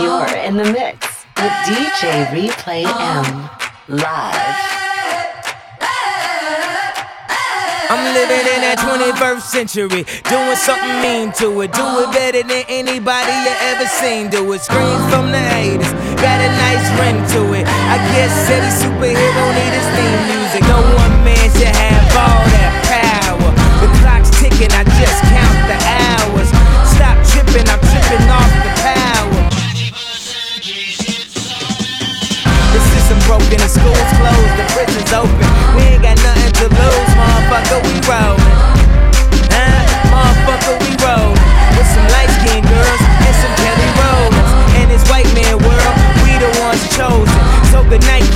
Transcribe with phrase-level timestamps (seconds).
[0.00, 3.50] You're in the mix with DJ Replay M
[3.88, 4.78] live.
[7.90, 11.74] I'm living in that 21st century, doing something mean to it.
[11.74, 14.30] Do it better than anybody you ever seen.
[14.30, 14.62] Do it.
[14.62, 15.90] Screams from the haters,
[16.22, 17.66] got a nice ring to it.
[17.66, 20.62] I guess every superhero need his theme music.
[20.70, 23.50] No one man should have all that power.
[23.82, 26.48] The clock's ticking, I just count the hours.
[26.86, 27.87] Stop tripping, I'm
[33.48, 35.48] broken, the school's closed, the prison's open.
[35.76, 38.52] We ain't got nothing to lose, motherfucker, we rollin'.
[39.48, 39.80] Huh?
[40.12, 41.40] Motherfucker, we rollin'.
[41.76, 44.50] With some light skinned girls and some Kelly Rollins.
[44.80, 47.40] In this white man world, we the ones chosen.
[47.72, 48.26] So good night,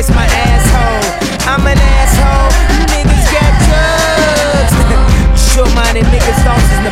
[0.00, 0.49] kiss my asshole.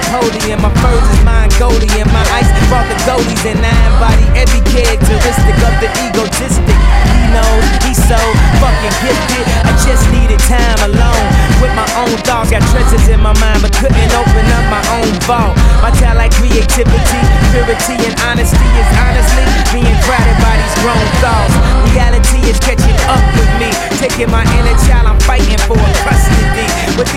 [0.08, 0.56] Napoleon.
[0.64, 2.08] My furs is Mongolian.
[2.16, 6.78] My ice brought the goalies and I embody every characteristic of the egotistic.
[7.12, 8.16] He knows he's so
[8.56, 9.44] fucking gifted.
[9.68, 11.28] I just needed time alone
[11.60, 12.48] with my own thoughts.
[12.48, 15.52] Got treasures in my mind, but couldn't open up my own vault.
[15.84, 17.20] My talent, creativity,
[17.52, 19.44] purity, and honesty is honestly
[19.76, 21.52] being crowded by these grown thoughts.
[21.92, 23.68] Reality is catching up with me,
[24.00, 25.04] taking my inner child.
[25.04, 26.64] I'm fighting for custody
[26.96, 27.07] with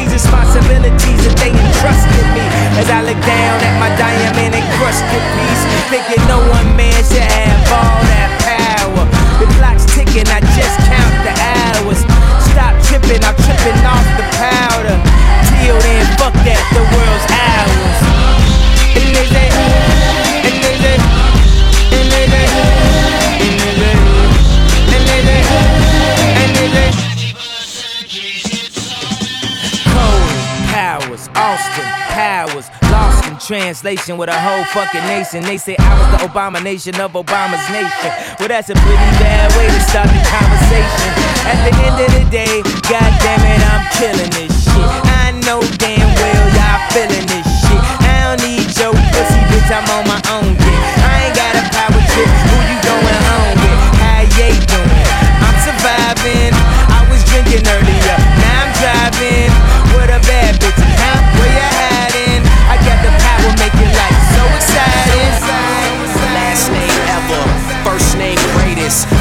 [33.82, 35.42] with a whole fucking nation.
[35.42, 38.14] They say I was the abomination of Obama's nation.
[38.38, 41.10] Well, that's a pretty bad way to start the conversation.
[41.50, 44.86] At the end of the day, god damn it, I'm killing this shit.
[45.26, 47.82] I know damn well y'all feeling this shit.
[48.06, 50.82] I don't need your pussy, bitch, I'm on my own dick.
[51.02, 53.82] I ain't got a power trip, who you going home with?
[53.98, 55.10] How you doing?
[55.42, 56.54] I'm surviving.
[56.86, 59.50] I was drinking earlier, now I'm driving.
[59.98, 60.41] With a bad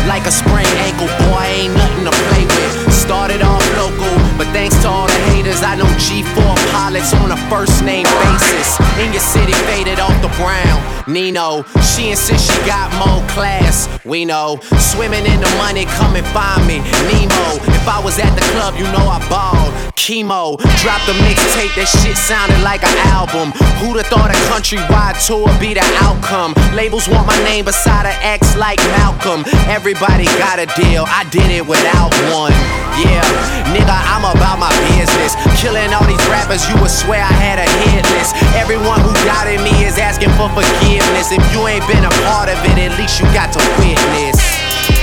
[0.06, 2.93] Like a sprained ankle, boy, ain't nothing to play with.
[2.93, 7.37] Started off local, but thanks to all the haters, I know G4 pilots on a
[7.49, 8.78] first name basis.
[8.99, 10.81] In your city, faded off the ground.
[11.06, 13.88] Nino, she insists she got more class.
[14.05, 16.78] We know, swimming in the money, come and find me.
[17.11, 19.90] Nemo, if I was at the club, you know I balled.
[20.10, 23.54] Chemo, dropped a mixtape, that shit sounded like an album.
[23.78, 26.50] Who'd have thought a countrywide tour be the outcome?
[26.75, 29.47] Labels want my name beside an X like Malcolm.
[29.70, 32.50] Everybody got a deal, I did it without one.
[32.99, 33.22] Yeah,
[33.70, 35.38] nigga, I'm about my business.
[35.62, 38.34] Killing all these rappers, you would swear I had a hit list.
[38.59, 41.31] Everyone who doubted me is asking for forgiveness.
[41.31, 44.43] If you ain't been a part of it, at least you got to witness.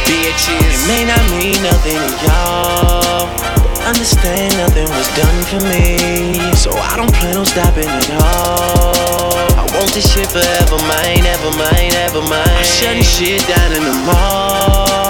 [0.04, 0.68] Bitches.
[0.68, 3.67] It may not mean nothing to y'all.
[3.88, 5.96] Understand nothing was done for me.
[6.56, 9.32] So I don't plan on stopping at all.
[9.56, 12.44] I want this shit forever, mine, ever mine, ever mine.
[12.46, 15.07] I'm shutting shit down in the mall.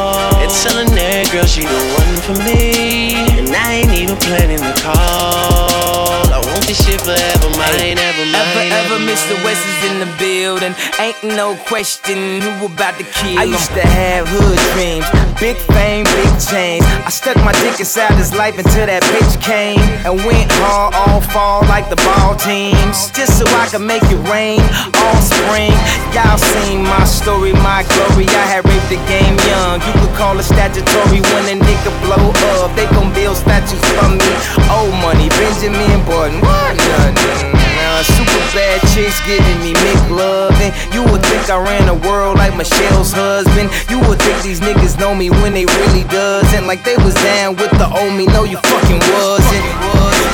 [0.48, 3.20] And telling that girl she the one for me.
[3.36, 6.24] And I ain't even planning the call.
[6.32, 8.72] I want this shit forever, mine, ever mine.
[8.72, 9.36] Ever, ever, Mr.
[9.44, 10.72] West is in the building.
[11.04, 13.40] Ain't no question who about to kill.
[13.40, 15.04] I used to have hood dreams,
[15.36, 16.88] big fame, big chains.
[17.04, 21.20] I stuck my dick inside his life until that bitch came and went hard all
[21.20, 23.12] fall like the ball teams.
[23.12, 24.64] Just so I could make it rain
[25.04, 25.76] all spring.
[26.16, 28.32] Y'all seen my story, my glory.
[28.32, 29.84] I had raped the game young.
[29.84, 32.30] You could call statutory when a nigga blow
[32.60, 32.76] up.
[32.76, 34.30] They gon' build statues for me.
[34.70, 36.42] Old money, Benjamin Button.
[36.42, 36.78] What?
[36.78, 37.54] Nothing.
[37.54, 38.04] No.
[38.04, 40.74] super bad chicks giving me McLovin'.
[40.94, 43.70] You would think I ran the world like Michelle's husband.
[43.90, 46.68] You would think these niggas know me when they really doesn't.
[46.68, 48.26] Like they was down with the old me.
[48.28, 49.66] No, you fucking wasn't.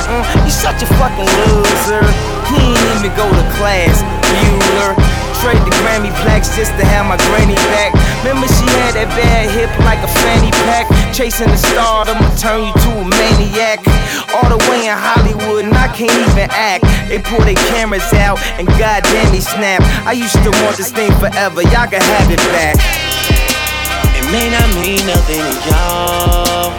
[0.04, 2.04] Uh, you such a fucking loser.
[2.52, 7.20] He ain't even go to class, Bueller trade the Grammy plaques just to have my
[7.28, 7.92] granny back.
[8.24, 10.88] Remember she had that bad hip like a fanny pack.
[11.12, 13.84] Chasing the star, I'ma turn you to a maniac.
[14.32, 16.88] All the way in Hollywood, and I can't even act.
[17.12, 19.84] They pull their cameras out, and goddamn they snap.
[20.08, 22.80] I used to want this thing forever, y'all can have it back.
[24.16, 26.72] It may not mean nothing to y'all.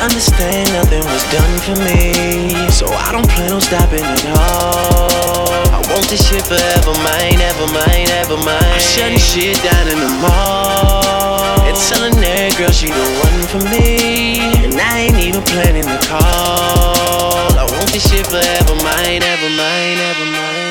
[0.00, 5.65] Understand nothing was done for me, so I don't plan on stopping at all.
[5.96, 8.60] I want this shit forever, mine, ever mine, ever mine.
[8.60, 11.64] I'm shutting shit down in the mall.
[11.64, 14.36] And telling that girl she the one for me.
[14.60, 17.48] And I ain't even planning the call.
[17.56, 20.65] I want this shit forever, mine, ever mine, ever mine.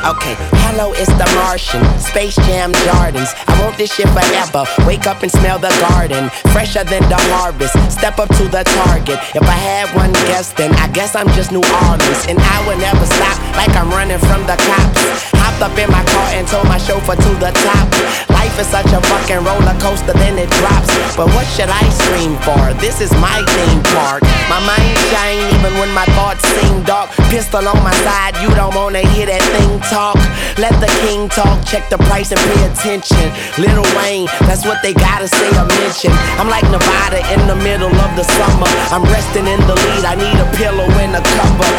[0.00, 0.32] Okay,
[0.64, 1.84] hello, it's the Martian.
[2.00, 3.36] Space Jam Gardens.
[3.44, 4.64] I want this shit forever.
[4.88, 6.32] Wake up and smell the garden.
[6.56, 7.76] Fresher than the harvest.
[7.92, 9.20] Step up to the target.
[9.36, 12.24] If I had one guess, then I guess I'm just New Orleans.
[12.32, 15.04] And I will never stop like I'm running from the cops.
[15.36, 17.86] Hopped up in my car and told my chauffeur to the top.
[18.32, 20.88] Life is such a fucking roller coaster, then it drops.
[21.12, 22.56] But what should I scream for?
[22.80, 24.24] This is my theme park.
[24.48, 27.12] My mind shine even when my thoughts seem dark.
[27.28, 30.14] Pistol on my side, you don't wanna hear that thing talk.
[30.54, 33.26] Let the king talk, check the price and pay attention.
[33.58, 36.14] Little Wayne, that's what they gotta say or mention.
[36.38, 38.70] I'm like Nevada in the middle of the summer.
[38.94, 41.74] I'm resting in the lead, I need a pillow and a cover.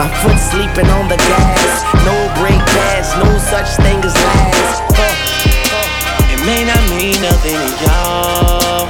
[0.00, 1.84] My foot sleeping on the gas.
[2.08, 4.80] No brake pads, no such thing as last.
[6.32, 8.88] It may not mean nothing to y'all.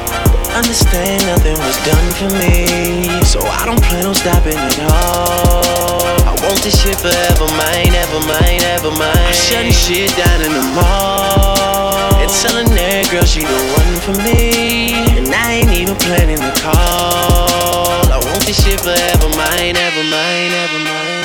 [0.55, 6.18] Understand nothing was done for me, so I don't plan on stopping at all.
[6.49, 9.13] I want this shit forever, mine, ever mine, ever mine.
[9.13, 12.17] I'm shutting shit down in the mall.
[12.17, 14.97] And telling that girl she the one for me.
[15.13, 18.01] And I ain't even planning the call.
[18.09, 21.18] I want this shit forever, mine, ever mine, ever mine.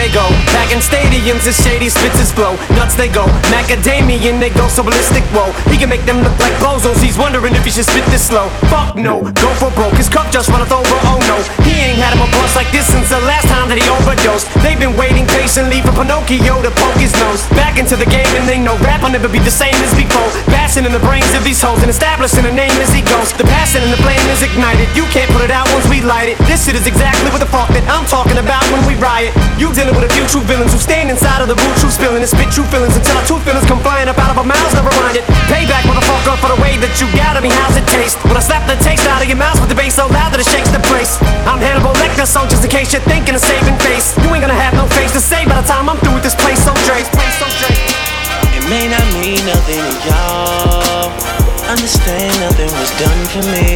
[0.00, 0.24] They go,
[0.56, 2.56] back in stadiums as shady spits his flow.
[2.72, 5.20] Nuts they go, macadamian they go so ballistic.
[5.36, 6.96] Whoa, he can make them look like bozos.
[7.04, 8.48] He's wondering if he should spit this slow.
[8.72, 9.92] Fuck no, go for broke.
[10.00, 10.96] His cup just runneth over.
[11.04, 11.36] Oh no,
[11.68, 14.48] he ain't had him a bust like this since the last time that he overdosed.
[14.64, 18.48] They've been waiting patiently for Pinocchio to poke his nose back into the game, and
[18.48, 20.32] they know rap will never be the same as before.
[20.48, 23.36] Bashing in the brains of these hoes and establishing a name as he goes.
[23.36, 24.88] The passion and the flame is ignited.
[24.96, 26.40] You can't put it out once we light it.
[26.48, 29.36] This shit is exactly what the fuck that I'm talking about when we riot.
[29.60, 32.22] You dealing with a few true villains who stand inside of the boot, true spilling
[32.22, 34.70] and spit true feelings until our true feelings come flying up out of our mouths.
[34.74, 35.26] Never mind it.
[35.50, 37.50] Payback, motherfucker, for the way that you got at me.
[37.50, 38.14] How's it taste?
[38.22, 40.38] When I slap the taste out of your mouth with the bass so loud that
[40.38, 41.18] it shakes the place.
[41.42, 44.54] I'm Hannibal Lecter, so just in case you're thinking of saving face, you ain't gonna
[44.54, 46.62] have no face to say by the time I'm through with this place.
[46.62, 47.74] So Dre, place so Dre.
[48.54, 51.10] It may not mean nothing to y'all.
[51.66, 53.74] Understand nothing was done for me,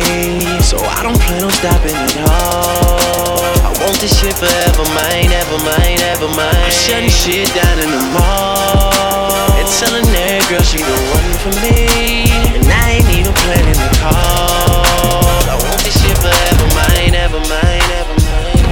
[0.62, 3.44] so I don't plan on stopping at all.
[3.84, 6.56] I want this shit forever, mine, ever mine, ever mine.
[6.56, 11.52] I'm shutting shit down in the mall and telling that girl she the one for
[11.60, 15.36] me, and I ain't even planning the call.
[15.52, 18.64] I want this shit forever, mine, ever mine, ever mine.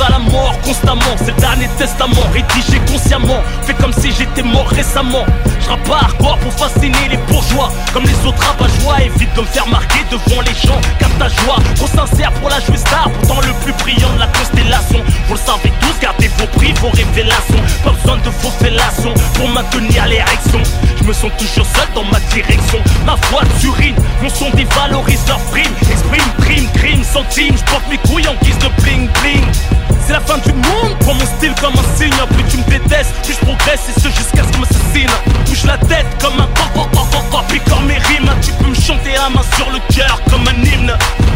[0.00, 3.42] à la mort constamment, c'est le dernier testament rédigé consciemment.
[3.62, 5.26] Fais comme si j'étais mort récemment.
[9.36, 10.80] De me faire marquer devant les gens.
[10.98, 12.76] Capte ta joie, trop sincère pour la jouer.
[13.20, 15.02] Pourtant le plus brillant de la constellation.
[15.28, 17.60] Vous le savez tous, gardez vos prix, vos révélations.
[17.84, 20.62] Pas besoin de vos fellations pour maintenir l'érection.
[20.98, 22.78] Je me sens toujours seul dans ma direction.
[23.04, 25.72] Ma voix d'urine, mon son dévalorise leur prime.
[25.90, 27.54] Exprime, crime, crime, centime.
[27.56, 29.44] Je porte mes couilles en guise de bling bling.
[30.06, 33.12] C'est la fin du monde, prends mon style comme un signe Plus tu me détestes,
[33.24, 35.10] plus je progresse et ce jusqu'à ce qu'on m'assassine
[35.46, 37.82] Bouge la tête comme un coq, coq, coq Picore
[39.30, 40.92] main sur le cœur comme un hymne.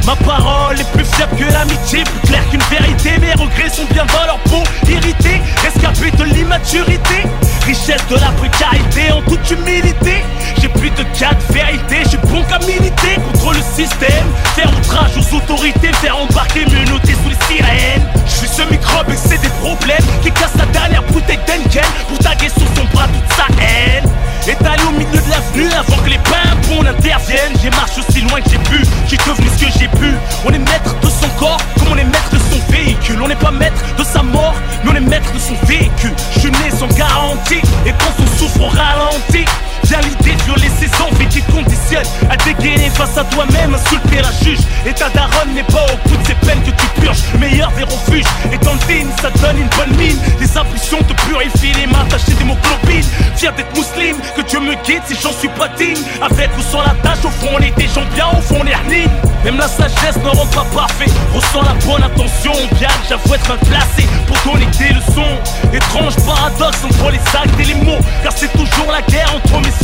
[0.06, 4.04] Ma parole est plus fiable que l'amitié Plus claire qu'une vérité, mes regrets sont bien
[4.06, 7.22] dans leur peau Irrité, rescapé de l'immaturité.
[7.66, 10.22] Richesse de la précarité en toute humilité.
[10.60, 15.36] J'ai plus de quatre vérités, j'ai bon qu'à militer contre le système Faire outrage aux
[15.36, 18.06] autorités, faire embarquer, me noter sous les sirènes.
[18.26, 22.18] Je suis ce microbe et c'est des problèmes Qui casse la dernière bouteille d'Enken Pour
[22.18, 24.10] taguer sur son bras toute sa haine
[24.50, 28.50] Étalé au milieu de l'avenue avant que les pimpons n'interviennent J'ai marché aussi loin que
[28.50, 30.12] j'ai pu, j'ai devenu ce que j'ai pu.
[30.44, 33.22] On est maître de son corps comme on est maître de son véhicule.
[33.22, 36.14] On n'est pas maître de sa mort, mais on est maître de son véhicule.
[36.42, 39.44] Je n'ai sans garantie et quand son souffre au ralenti
[39.90, 44.60] Mondialité, violer ses envies qui conditionne à dégainer face à toi-même, insulter la juge.
[44.86, 47.22] Et ta daronne n'est pas au bout de ses peines que tu purges.
[47.40, 50.16] Meilleur des refuges, et dans le digne, ça donne une bonne mine.
[50.38, 53.04] Les impulsions te purifient les mains tachées d'hémoglobine.
[53.34, 55.98] Fier d'être musulmane, que Dieu me guide si j'en suis pas digne.
[56.22, 59.08] Avec ou sans la tâche, au fond, on est gens bien, au fond, on est.
[59.44, 61.10] Même la sagesse ne rend pas parfait.
[61.34, 65.34] Ressens la bonne attention, bien que j'avoue être mal placé pour donner des leçons.
[65.72, 69.79] Étrange paradoxe entre les actes et les mots, car c'est toujours la guerre entre mes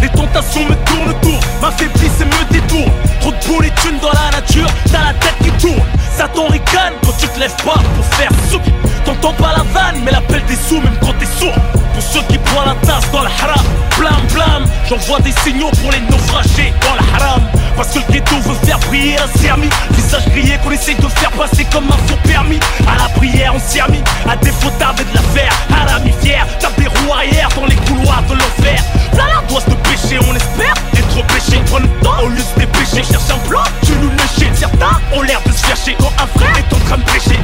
[0.00, 2.92] les tentations me tournent autour, m'affaiblissent et me détournent.
[3.20, 5.82] Trop de boules et dans la nature, t'as la tête qui tourne.
[6.16, 8.62] Satan ricane quand tu te lèves pas pour faire soupe.
[9.04, 11.54] T'entends pas la vanne, mais l'appel des sous même quand t'es sourd.
[11.92, 13.64] Pour ceux qui prennent la tasse dans le haram.
[13.98, 17.43] Blam blam, j'envoie des signaux pour les naufragés dans le haram
[17.76, 21.30] Parce que le ghetto veut faire briller un sermi Visage grillé qu'on essaye de faire
[21.32, 22.60] passer comme un faux permis.
[22.86, 25.52] À la prière on s'y a mis, à défaut tarder de la faire.
[25.70, 28.82] Haram fier, tape des roues arrière dans les couloirs de l'enfer.
[29.16, 31.60] Là là doit se pécher, on espère être péché.
[31.66, 35.00] Prends le temps au lieu de se dépêcher, cherche un plan, tu nous lécher Certains
[35.14, 37.38] ont l'air de se chercher quand un frère est en train de prêcher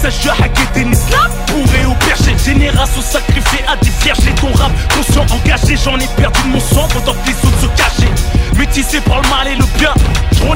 [0.00, 4.18] ça je hacker un islam, bourré au perché Génération sacrifiée à des vierges.
[4.40, 7.66] Ton rap Conscient engagé, j'en ai perdu de mon sang pendant que les autres se
[7.66, 9.94] cachaient Métissé par le mal et le bien,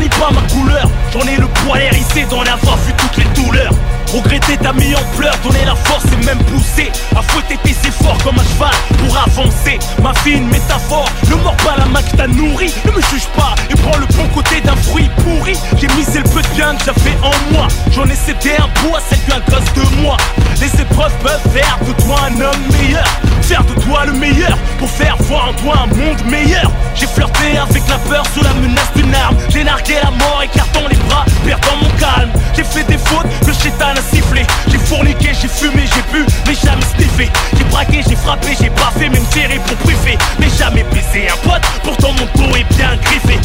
[0.00, 0.90] ai pas ma couleur.
[1.12, 3.72] J'en ai le poil hérissé d'en avoir vu toutes les douleurs
[4.12, 8.18] Regretter ta mis en pleurs, donner la force et même pousser À fouetter tes efforts
[8.22, 9.78] comme un cheval pour avancer.
[10.02, 13.54] Ma fine métaphore, ne mords pas la main que t'as nourri Ne me juge pas
[13.70, 15.54] et prends le bon côté d'un fruit pourri.
[15.80, 17.68] J'ai misé le peu de bien que j'avais en moi.
[17.92, 20.18] J'en ai cédé un bout à celle d'un gosse de moi.
[20.60, 23.06] Les épreuves peuvent faire de toi un homme meilleur.
[23.40, 26.70] Faire de toi le meilleur pour faire voir en toi un monde meilleur.
[26.94, 29.36] J'ai flirté avec la peur sous la menace d'une arme.
[29.48, 32.30] J'ai nargué la mort écartant les bras, perdant mon calme.
[32.54, 36.82] J'ai fait des fautes que chétan sifflé J'ai fourniqué, j'ai fumé, j'ai bu, mais jamais
[36.96, 37.30] sniffé.
[37.56, 41.62] J'ai braqué, j'ai frappé, j'ai fait, même tiré pour priver Mais jamais baisé un pote,
[41.82, 43.38] pourtant mon dos est bien griffé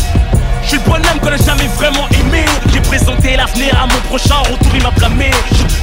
[0.67, 2.43] je suis le bonhomme qu'on a jamais vraiment aimé.
[2.73, 5.31] J'ai présenté l'avenir à mon prochain retour il m'a blâmé.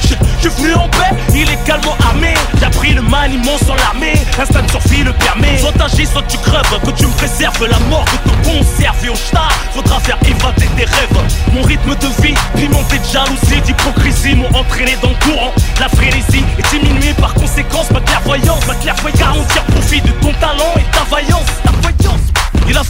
[0.02, 2.34] Je suis venu en paix, il est calmement armé.
[2.58, 4.12] J'ai appris le maniement sans l'armée.
[4.38, 7.78] Instinct de survie le permet Soit t'agis, soit tu creves Que tu me préserves la
[7.88, 11.18] mort que te conserve Et au star, faudra faire évader tes rêves.
[11.52, 15.52] Mon rythme de vie, pimenté de jalousie D'hypocrisie m'ont entraîné dans le courant.
[15.80, 17.90] La frénésie est diminuée par conséquence.
[17.90, 21.46] Ma clairvoyance, ma clairvoyance Garantir profit de ton talent et ta vaillance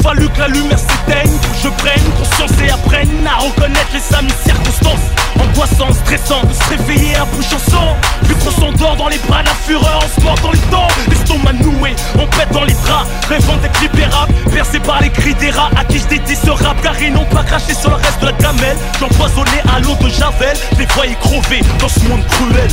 [0.05, 4.35] fallu que la lumière s'éteigne que je prenne conscience et apprenne à reconnaître les amis
[4.45, 5.07] circonstances.
[5.41, 7.97] Angoissant, stressant, de se réveiller à bouche en sang.
[8.25, 10.89] Vu qu'on s'endort dans les bras la fureur, on se mord dans les dents.
[11.09, 15.51] L'estomac noué, on pète dans les draps, rêvant d'être libérable, percé par les cris des
[15.51, 18.21] rats à qui je dédie ce rap, car ils n'ont pas craché sur le reste
[18.21, 18.77] de la gamelle.
[19.01, 22.71] J'empoisonnais à l'eau de Javel, les voyais crever dans ce monde cruel.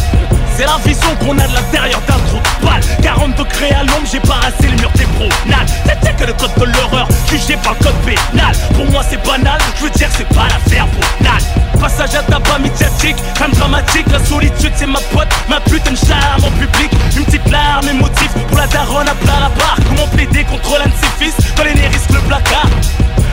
[0.57, 4.05] C'est la vision qu'on a de l'intérieur d'un trou de balle 40 degrés à l'ombre,
[4.11, 5.69] j'ai parassé le mur des promenades
[6.03, 8.55] C'est que le code de l'horreur, jugé par le code pénal.
[8.73, 11.41] Pour moi c'est banal, je veux dire c'est pas l'affaire banale
[11.79, 14.05] Passage à tabac médiatique, comme dramatique.
[14.11, 16.91] La solitude c'est ma pote, ma putain de charme en public.
[17.17, 20.85] Une petite larme émotive pour la daronne à plat la barre Comment plaider contre l'un
[20.85, 21.35] de ses fils?
[21.57, 22.69] Quand les risque le placard.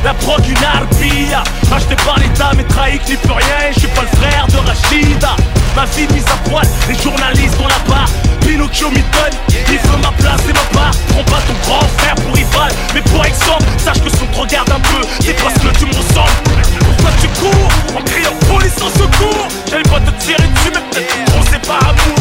[0.05, 1.43] La prog une arbilla
[1.75, 3.73] Acheté par l'état mais trahi qui peut rien.
[3.75, 5.37] Je suis pas le frère de Rachida.
[5.77, 8.09] Ma vie mise à poil, les journalistes ont la barre
[8.49, 10.93] Pinocchio il veut ma place et ma part.
[11.09, 12.73] Prends pas ton grand frère pour rival.
[12.95, 15.93] Mais pour exemple, sache que son te regarde un peu C'est parce que tu me
[15.93, 16.33] ressembles.
[16.81, 19.49] Pourquoi tu cours en criant police en secours?
[19.69, 22.17] J'allais pas te tirer dessus mais peut-être qu'on sait par amour.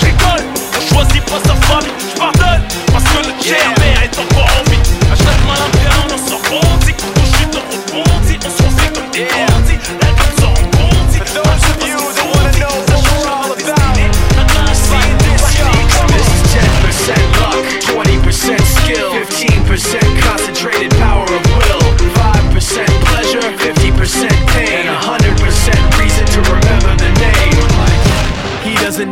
[0.00, 1.90] J'rigole, on choisit pas sa famille.
[1.98, 4.78] Je pardonne parce que le mère est encore en vie.
[5.10, 7.15] À chaque malin on en sort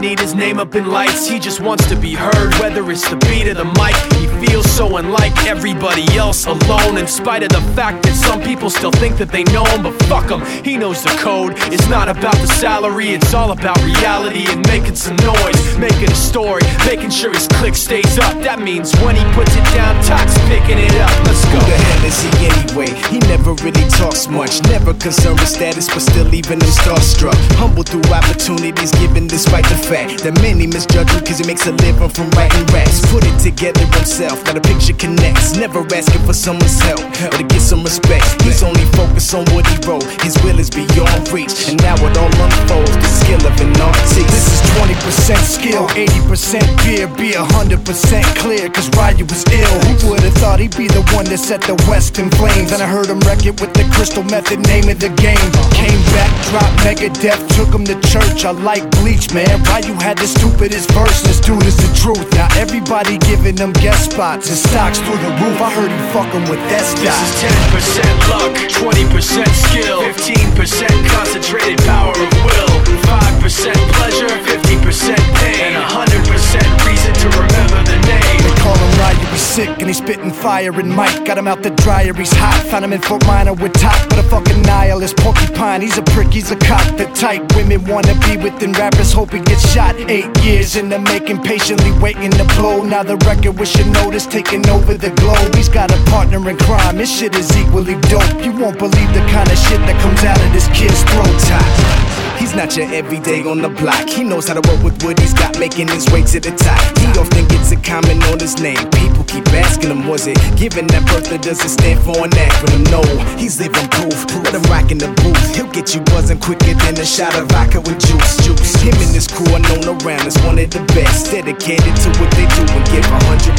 [0.05, 3.17] Andy his name up in lights, he just wants to be heard, whether it's the
[3.29, 3.95] beat or the mic.
[4.17, 8.71] He feels so unlike everybody else, alone, in spite of the fact that some people
[8.71, 11.53] still think that they know him, but fuck him, he knows the code.
[11.69, 16.17] It's not about the salary, it's all about reality and making some noise, making a
[16.17, 18.33] story, making sure his click stays up.
[18.41, 21.13] That means when he puts it down, Tox picking it up.
[21.29, 21.61] Let's go.
[21.61, 22.91] Who the hell is he anyway?
[23.13, 27.37] He never really talks much, never concerned with status, but still leaving him starstruck.
[27.61, 31.73] Humble through opportunities given despite the fact that many misjudge him cause he makes a
[31.83, 33.01] living from writing raps.
[33.11, 35.57] Put it together himself, now the picture connects.
[35.57, 38.27] Never asking for someone's help or to get some respect.
[38.43, 40.05] He's only focused on what he wrote.
[40.23, 42.95] His will is beyond reach, and now it all unfolds.
[42.95, 44.15] The skill of an artist.
[44.15, 49.75] This is 20% skill, 80% beer, be 100% clear, cause Ryu was ill.
[49.87, 52.73] Who would've thought he'd be the one that set the West in flames?
[52.73, 55.49] And I heard him wreck it with the crystal method, name of the game.
[55.73, 58.45] Came back, dropped Megadeth, took him to church.
[58.45, 59.63] I like bleach, man.
[59.71, 61.25] Ryu had the stupidest verse,
[61.65, 62.29] is the truth.
[62.37, 65.57] Now everybody giving them guest spots and stocks through the roof.
[65.65, 72.13] I heard he fucking with that This is 10% luck, 20% skill, 15% concentrated power
[72.13, 78.41] of will, 5% pleasure, 50% pain, and 100% reason to remember the name.
[78.45, 81.63] They call him Ryu, he's sick and he's spitting fire and Mike got him out
[81.63, 82.65] the dryer, he's hot.
[82.71, 85.81] Found him in Fort Minor with top, but a fucking nihilist porcupine.
[85.83, 86.87] He's a prick, he's a cock.
[86.97, 89.95] The type women wanna be within rappers, hope he gets shot.
[90.11, 92.83] Eight years in the making, patiently waiting to blow.
[92.83, 95.55] Now the record with notice taking over the globe.
[95.55, 98.45] He's got a partner in crime, his shit is equally dope.
[98.45, 101.35] You won't believe the kind of shit that comes out of this kid's throat.
[101.49, 102.04] Top.
[102.45, 104.07] He's not your everyday on the block.
[104.07, 106.77] He knows how to work with what he's got, making his way to the top.
[107.01, 108.85] He often gets a comment on his name.
[109.01, 112.85] People keep asking him, was it given that birth does it stand for an acronym?
[112.93, 113.01] No,
[113.41, 114.29] he's living proof.
[114.45, 115.57] Let him rock in the booth.
[115.57, 118.37] He'll get you buzzing quicker than a shot of vodka with juice.
[118.45, 118.77] Juice.
[118.85, 121.33] Him and his crew are known around as one of the best.
[121.33, 123.57] Dedicated to what they do and give 100%.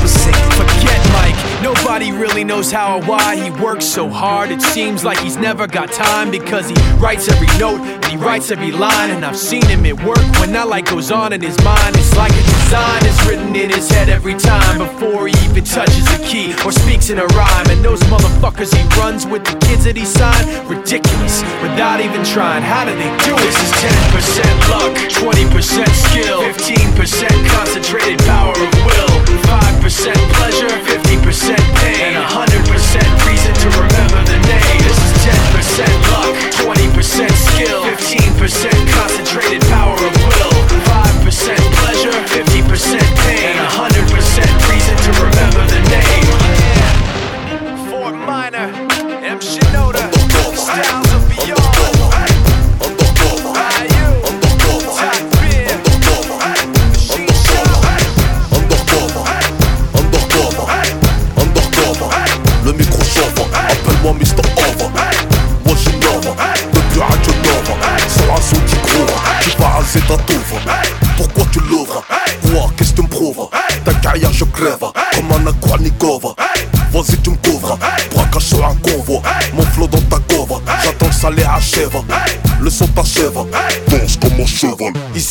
[0.61, 4.51] Forget Mike, nobody really knows how or why he works so hard.
[4.51, 8.51] It seems like he's never got time because he writes every note and he writes
[8.51, 9.11] every line.
[9.11, 11.95] And I've seen him at work when that light goes on in his mind.
[11.95, 16.07] It's like a design is written in his head every time before he even touches
[16.13, 17.67] a key or speaks in a rhyme.
[17.69, 22.63] And those motherfuckers he runs with the kids that he signed, ridiculous without even trying.
[22.63, 23.43] How do they do it?
[23.45, 24.93] This is 10% luck,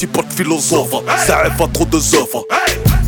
[0.05, 2.45] Ici pas de philosophe, ça rêve à trop de œuvres.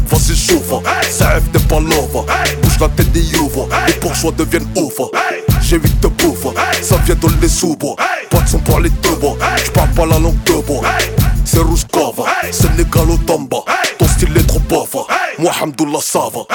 [0.07, 2.25] Vas-y chauffe, ça rêve t'es pas love
[2.63, 4.95] Bouge la tête des youves, les bourgeois deviennent ouf
[5.61, 6.47] J'ai huit de bouffe,
[6.81, 7.49] ça vient de les
[8.31, 9.11] Pas de son pour les deux
[9.63, 10.85] j'parle pas la langue de bois
[11.45, 13.59] C'est Rouskova, Sénégal au Tamba
[13.99, 14.97] Ton style est trop bof,
[15.39, 16.47] moi Hamdoullah ça va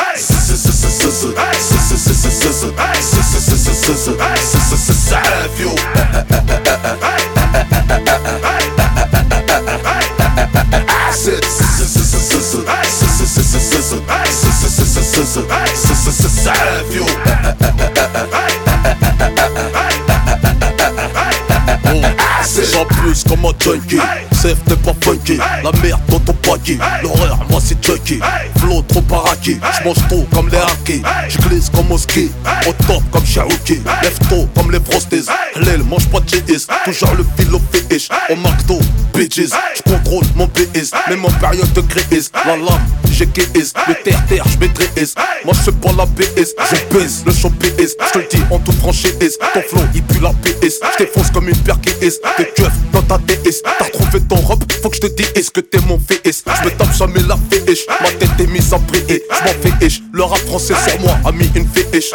[23.72, 24.00] junkie
[24.32, 25.38] Safe t'es pas funky.
[25.38, 28.20] La merde dans ton paquet L'horreur moi c'est Chucky.
[28.58, 32.32] Flow trop paraqué J'mange trop comme les hackers J'glisse comme au ski.
[32.68, 35.26] Au top comme Cherokee Lève tôt comme les frosties.
[35.56, 38.10] L'aile mange pas de cheese Toujours le philo fétiche.
[38.30, 38.80] Au McDo
[39.14, 39.54] Bitches.
[39.76, 42.32] J'contrôle mon BS Même en période de crise.
[42.46, 42.82] La lame
[43.22, 45.14] Le terre-terre j'maîtrise
[45.46, 48.74] Moi j'fais pas la BS Je baisse le show PS J'te le dis en toute
[48.80, 53.04] franchise Ton flow il pue la PS J't'effonce comme une paire KS T'es keuf dans
[53.04, 56.44] ta DS T'as trouvé ton robe Faut que j'te dise est-ce que t'es mon FS
[56.48, 60.24] J'me tape jamais la féiche Ma tête est mise à briller J'm'en fais ish Le
[60.24, 62.10] rap français sur moi a mis une féiche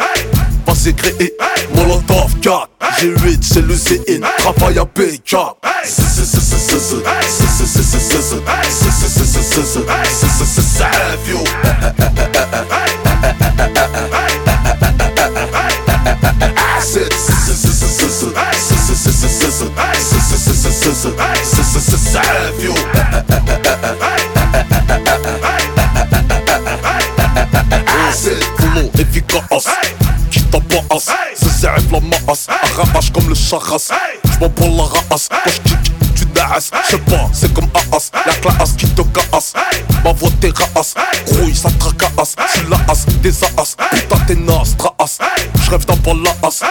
[0.65, 1.37] Vas-y créer
[1.73, 5.37] Molotov 4 G8 c'est le ZN Travaille à BK
[10.97, 11.43] Ça rêve yo
[16.75, 17.13] Acid
[21.97, 22.73] Ça rêve yo
[28.09, 29.67] Acid Flow efficace Qui t'embrasse
[30.49, 32.47] Ce rêve la masse.
[32.49, 33.91] Arrache comme le charras
[34.33, 36.69] J'm'en prends la race, quand j'kick, tu naas.
[36.87, 39.53] J'sais pas, c'est comme Aas, la classe qui te casse.
[40.03, 40.93] Ma voix t'es raas,
[41.27, 42.35] grouille, ça tracasse.
[42.53, 45.17] J'suis la as, des as, putain t'es nas, traas.
[45.63, 46.61] J'rêve d'un bal la as,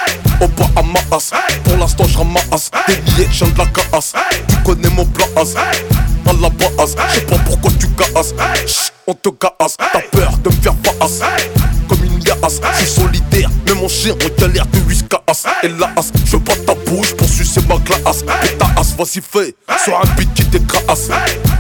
[0.41, 1.33] au bas à ma as.
[1.65, 4.12] Pour l'instant j'ramasse, des billets, j'viens de la casse.
[4.49, 6.97] Tu connais mon place, à la base.
[7.12, 8.35] J'sais pas pourquoi tu casses,
[8.67, 9.77] Chut, on te casse.
[9.93, 11.21] T'as peur de me faire face,
[12.40, 12.61] liasse.
[12.79, 15.20] J'suis solidaire, mais mon chien on galère de whiskas.
[15.62, 18.25] Et la as, je pas ta bouche pour sucer ma glace.
[18.44, 21.09] Et ta as, vas-y fais, sur un beat qui t'écrasse.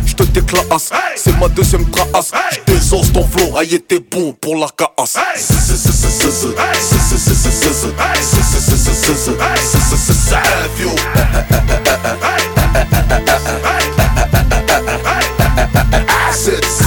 [0.06, 2.32] J'te déclasse, c'est ma deuxième trace.
[2.52, 5.16] J'désose ton flow, aïe t'es bon pour la casse.
[16.46, 16.85] Get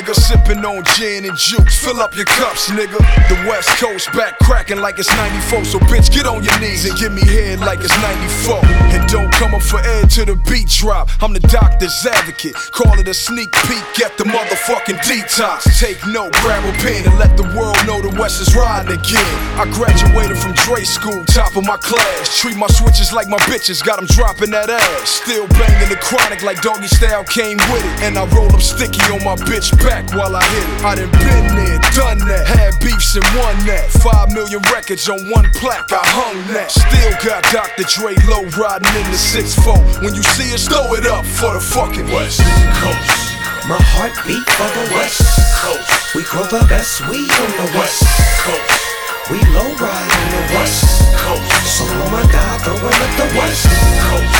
[0.00, 0.14] nigga.
[0.14, 2.98] Sipping on gin and juice, fill up your cups, nigga.
[3.28, 6.98] The West Coast back cracking like it's 94, so bitch, get on your knees and
[6.98, 8.60] give me head like it's 94.
[8.94, 11.08] And don't come up for air to the beat drop.
[11.22, 15.78] I'm the doctor's advocate, call it a sneak peek at the motherfucking detox.
[15.78, 19.34] Take note, grab a and let the world know the West is riding again.
[19.58, 22.38] I graduated from Dre school, top of my class.
[22.38, 25.08] Treat my switches like my bitches, got them dropping that ass.
[25.08, 28.02] Still banging the chronic like doggy style came with it.
[28.02, 30.84] And I roll up sticky on my bitch back while I hit it.
[30.84, 32.46] I done been there, done that.
[32.46, 33.90] Had beefs and won that.
[33.90, 36.70] Five million records on one plaque, I hung that.
[36.70, 37.82] Still got Dr.
[37.90, 40.02] Dre low riding in the 6-4.
[40.02, 42.40] When you see us, throw it up for the fucking West
[42.78, 43.34] Coast.
[43.66, 45.26] My heartbeat for the West
[45.58, 46.14] Coast.
[46.14, 48.02] We grow the best weed on the West
[48.46, 48.90] Coast.
[49.30, 50.86] We low ride on the West
[51.18, 51.50] Coast.
[51.66, 53.66] So on my die, throwing up the West
[54.06, 54.38] Coast.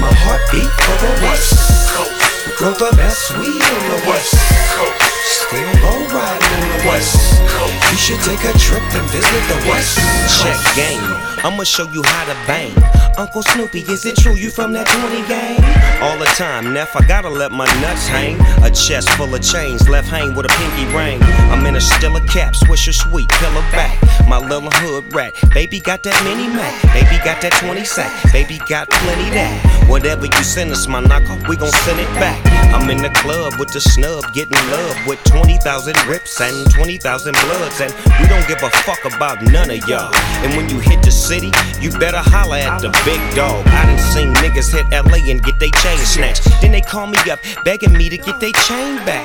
[0.00, 1.56] My heartbeat for the West
[1.92, 2.35] Coast.
[2.46, 4.34] We grow the best weed on the West
[4.70, 5.02] Coast.
[5.24, 7.90] Still low riding on the West Coast.
[7.90, 10.42] You should take a trip and visit the West Coast.
[10.42, 11.02] Check game.
[11.44, 13.05] I'ma show you how to bang.
[13.18, 15.56] Uncle Snoopy, is it true you from that 20 gang?
[16.02, 18.36] All the time, Neff, I gotta let my nuts hang.
[18.62, 21.22] A chest full of chains, left hang with a pinky ring.
[21.50, 23.96] I'm in a stiller cap, swisher sweet, pillow back.
[24.28, 28.58] My little hood rat, baby got that mini Mac, baby got that 20 sack, baby
[28.68, 29.88] got plenty that.
[29.88, 32.36] Whatever you send us, my knocker, we gon' send it back.
[32.74, 37.80] I'm in the club with the snub, getting love with 20,000 rips and 20,000 bloods,
[37.80, 40.14] and we don't give a fuck about none of y'all.
[40.44, 43.62] And when you hit the city, you better holler at the big dog.
[43.68, 46.42] I done seen niggas hit LA and get they chain snatched.
[46.60, 49.24] Then they call me up begging me to get they chain back.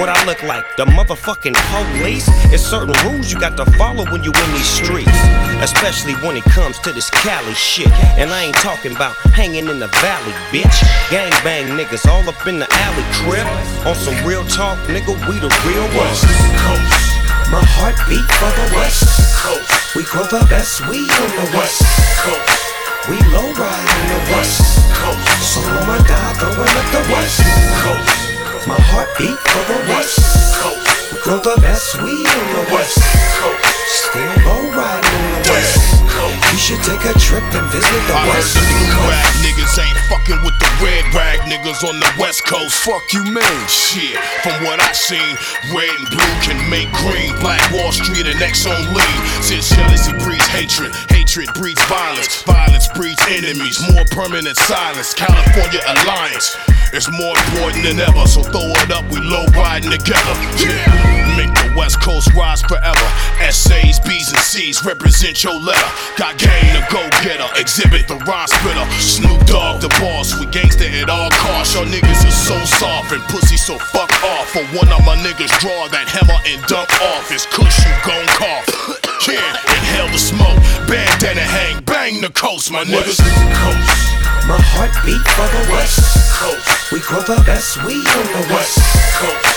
[0.00, 2.24] What I look like, the motherfucking police?
[2.48, 5.20] It's certain rules you got to follow when you in these streets.
[5.60, 7.92] Especially when it comes to this Cali shit.
[8.16, 10.80] And I ain't talking about hanging in the valley, bitch.
[11.10, 13.46] Gang bang niggas all up in the alley crib.
[13.86, 16.24] On some real talk, nigga, we the real West
[16.64, 17.04] Coast.
[17.52, 19.04] My heartbeat for the West
[19.36, 19.96] Coast.
[19.96, 21.84] We grow the best weed on the West
[22.24, 22.67] Coast.
[23.08, 25.40] We low ride the West Coast.
[25.40, 27.40] So oh my die, throwing up the West
[27.80, 28.68] Coast.
[28.68, 30.20] My heartbeat for the West
[30.60, 31.22] Coast.
[31.24, 33.00] Grow the best weed on the West
[33.40, 33.64] Coast.
[33.88, 36.42] Still low riding the West Coast.
[36.50, 39.10] You should take a trip and visit the I heard West the blue Coast.
[39.14, 42.74] rag niggas ain't fucking with the red rag niggas on the west coast.
[42.82, 43.58] Fuck you, man.
[43.70, 45.38] Shit, from what I seen,
[45.70, 47.30] red and blue can make green.
[47.38, 49.18] Black Wall Street and Exxon on lean.
[49.42, 53.78] Since jealousy breeds hatred, hatred breeds violence, violence breeds enemies.
[53.92, 55.14] More permanent silence.
[55.14, 56.56] California alliance
[56.92, 58.26] is more important than ever.
[58.26, 60.34] So throw it up, we low riding together.
[60.58, 63.06] Yeah, make the West Coast rise forever.
[63.38, 65.90] Essays, B's and C's represent your letter.
[66.18, 68.82] Got game to go getter, exhibit the rhyme splitter.
[68.98, 71.74] Snoop Dogg the boss, we gangsta at all costs.
[71.74, 74.50] Y'all niggas is so soft and pussy, so fuck off.
[74.50, 77.30] For one of my niggas draw that hammer and dunk off.
[77.30, 78.66] It's kush you gon' cough.
[79.28, 80.56] Yeah, inhale the smoke,
[80.88, 83.18] bandana hang, bang the coast, my niggas.
[83.18, 84.08] West coast.
[84.48, 86.00] My heartbeat for the West
[86.32, 86.92] Coast.
[86.92, 88.78] We grow the best weed on the West
[89.20, 89.47] Coast.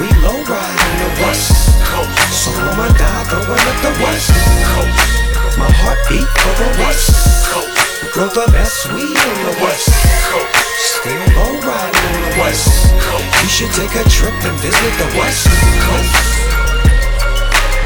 [0.00, 1.52] We low ride on the West
[1.84, 2.16] Coast.
[2.32, 2.50] So
[2.80, 4.32] my die, throwing up the West
[4.72, 5.60] Coast.
[5.60, 7.12] My heartbeat for the West
[7.52, 7.76] Coast.
[8.08, 9.92] Grow the best weed on the West
[10.32, 10.48] Coast.
[10.96, 13.36] Still low riding on the West Coast.
[13.44, 15.44] You should take a trip and visit the West
[15.84, 16.16] Coast.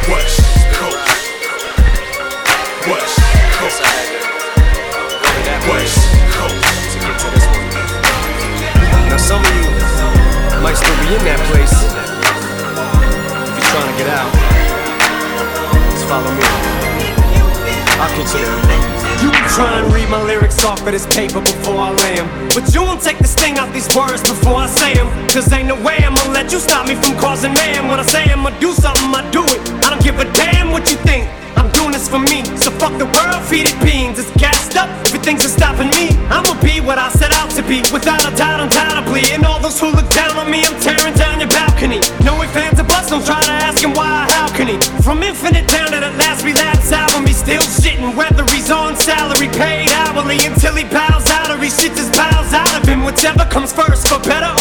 [0.06, 0.46] West
[0.78, 1.10] Coast.
[2.86, 3.18] West
[3.58, 3.82] Coast.
[5.66, 6.06] West
[6.38, 6.70] Coast.
[9.10, 9.85] Now some of you
[10.62, 11.76] might still be in that place.
[13.48, 14.32] If you're trying to get out,
[15.90, 16.42] just follow me.
[17.98, 18.95] I'll get you there.
[19.56, 22.28] Try and read my lyrics off of this paper before I lay 'em.
[22.54, 25.08] But you won't take the sting out these words before I say 'em.
[25.32, 27.88] Cause ain't no way I'ma let you stop me from causing man.
[27.88, 29.60] When I say I'ma do something, I do it.
[29.84, 31.24] I don't give a damn what you think.
[31.56, 32.44] I'm doing this for me.
[32.62, 34.18] So fuck the world, feed it beans.
[34.18, 34.88] It's gassed up.
[35.04, 36.04] if Everything's just stopping me.
[36.30, 37.78] I'ma be what I set out to be.
[37.96, 39.24] Without a doubt, undoubtedly.
[39.32, 42.00] And all those who look down on me, I'm tearing down your balcony.
[42.24, 42.86] No ifs, fans of
[50.44, 53.04] until he bows out or he shit just bows out of him.
[53.04, 54.55] Whichever comes first, for better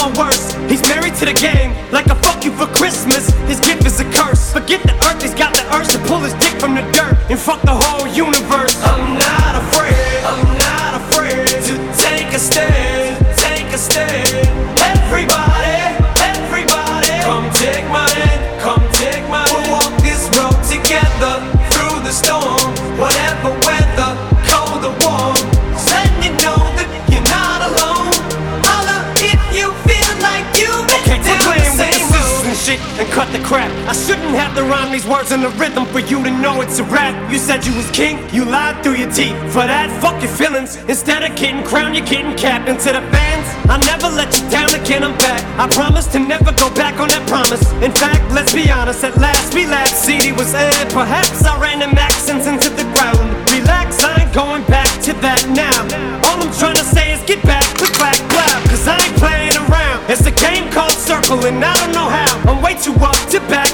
[34.96, 37.12] these words in the rhythm for you to know it's a rap.
[37.30, 39.36] You said you was king, you lied through your teeth.
[39.52, 40.78] For that, fuck your feelings.
[40.88, 42.70] Instead of getting crowned, you're getting capped.
[42.70, 45.04] And to the fans, I'll never let you down again.
[45.04, 45.44] I'm back.
[45.60, 47.60] I promise to never go back on that promise.
[47.84, 49.04] In fact, let's be honest.
[49.04, 49.92] At last, we laughed.
[49.92, 50.88] CD was aired.
[50.96, 53.20] Perhaps I ran them accents into the ground.
[53.52, 55.76] Relax, I ain't going back to that now.
[56.24, 58.64] All I'm trying to say is get back, click, clack, clap.
[58.72, 60.08] Cause I ain't playing around.
[60.08, 62.32] It's a game called Circle, and I don't know how.
[62.48, 63.68] I'm way too up to back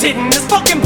[0.00, 0.30] didn't.
[0.30, 0.79] This fucking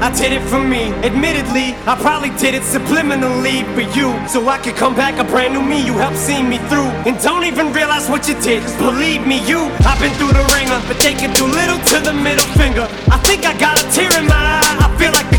[0.00, 0.92] I did it for me.
[1.02, 4.08] Admittedly, I probably did it subliminally for you.
[4.28, 5.84] So I could come back a brand new me.
[5.84, 6.90] You helped see me through.
[7.08, 8.62] And don't even realize what you did.
[8.62, 10.80] 'Cause believe me, you, I've been through the ringer.
[10.88, 12.86] But they can do little to the middle finger.
[13.10, 14.63] I think I got a tear in my eye.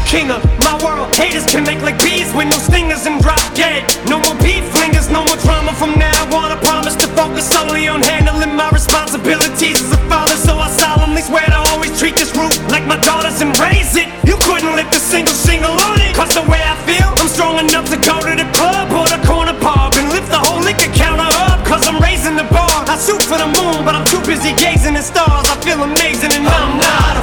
[0.06, 1.10] King of my world.
[1.16, 3.84] Haters can make like bees with no stingers and drop dead.
[4.06, 6.54] No more beef flingers, no more drama from now on.
[6.54, 10.38] I promise to focus solely on handling my responsibilities as a father.
[10.38, 14.08] So I solemnly swear to always treat this root like my daughters and raise it.
[14.24, 16.16] You couldn't lift a single single on it.
[16.16, 19.20] Cause the way I feel, I'm strong enough to go to the club or the
[19.26, 21.66] corner pub and lift the whole liquor counter up.
[21.66, 22.78] Cause I'm raising the bar.
[22.86, 25.50] I shoot for the moon, but I'm too busy gazing at stars.
[25.50, 27.15] I feel amazing and I'm not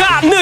[0.00, 0.39] Cotton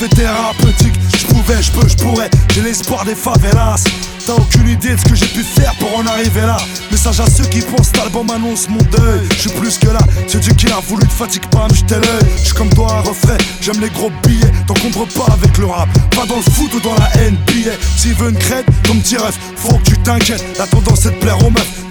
[0.00, 3.84] effet thérapeutique Je pouvais, je peux, je pourrais, j'ai l'espoir des favelas
[4.26, 6.58] T'as aucune idée de ce que j'ai pu faire pour en arriver là.
[6.90, 9.26] Message à ceux qui pensent cet album annonce mon deuil.
[9.34, 11.94] Je suis plus que là, c'est Dieu qui a voulu, te fatigue pas me jeter
[11.94, 12.30] l'œil.
[12.44, 14.52] Je comme toi un refrain, j'aime les gros billets.
[14.66, 18.28] T'encombres pas avec le rap, pas dans le foot ou dans la NBA S'il veut
[18.28, 20.44] une crête, comme petit ref, faut que tu t'inquiètes.
[20.58, 21.89] La tendance c'est de plaire aux meufs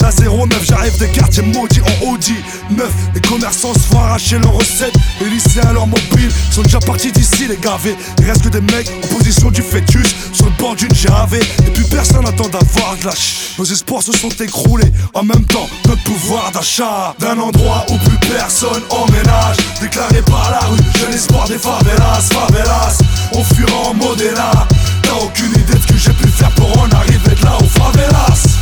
[0.00, 2.34] la 09, j'arrive des quartiers maudits en Audi
[2.70, 4.94] 9, les commerçants se font arracher leurs recettes.
[5.20, 8.90] Les lycéens leurs mobiles sont déjà partis d'ici les gavés Il reste que des mecs
[9.04, 13.06] en position du fœtus Sur le bord d'une GAV Et plus personne n'attend d'avoir de
[13.06, 13.12] la.
[13.58, 14.90] Nos espoirs se sont écroulés.
[15.14, 17.14] En même temps, notre pouvoir d'achat.
[17.18, 19.56] D'un endroit où plus personne emménage.
[19.80, 22.98] Déclaré par la rue, jeune espoir des favelas Favelas,
[23.32, 24.66] on fuira en Modena
[25.02, 27.64] T'as aucune idée de ce que j'ai pu faire pour en arriver de là aux
[27.64, 28.57] favelas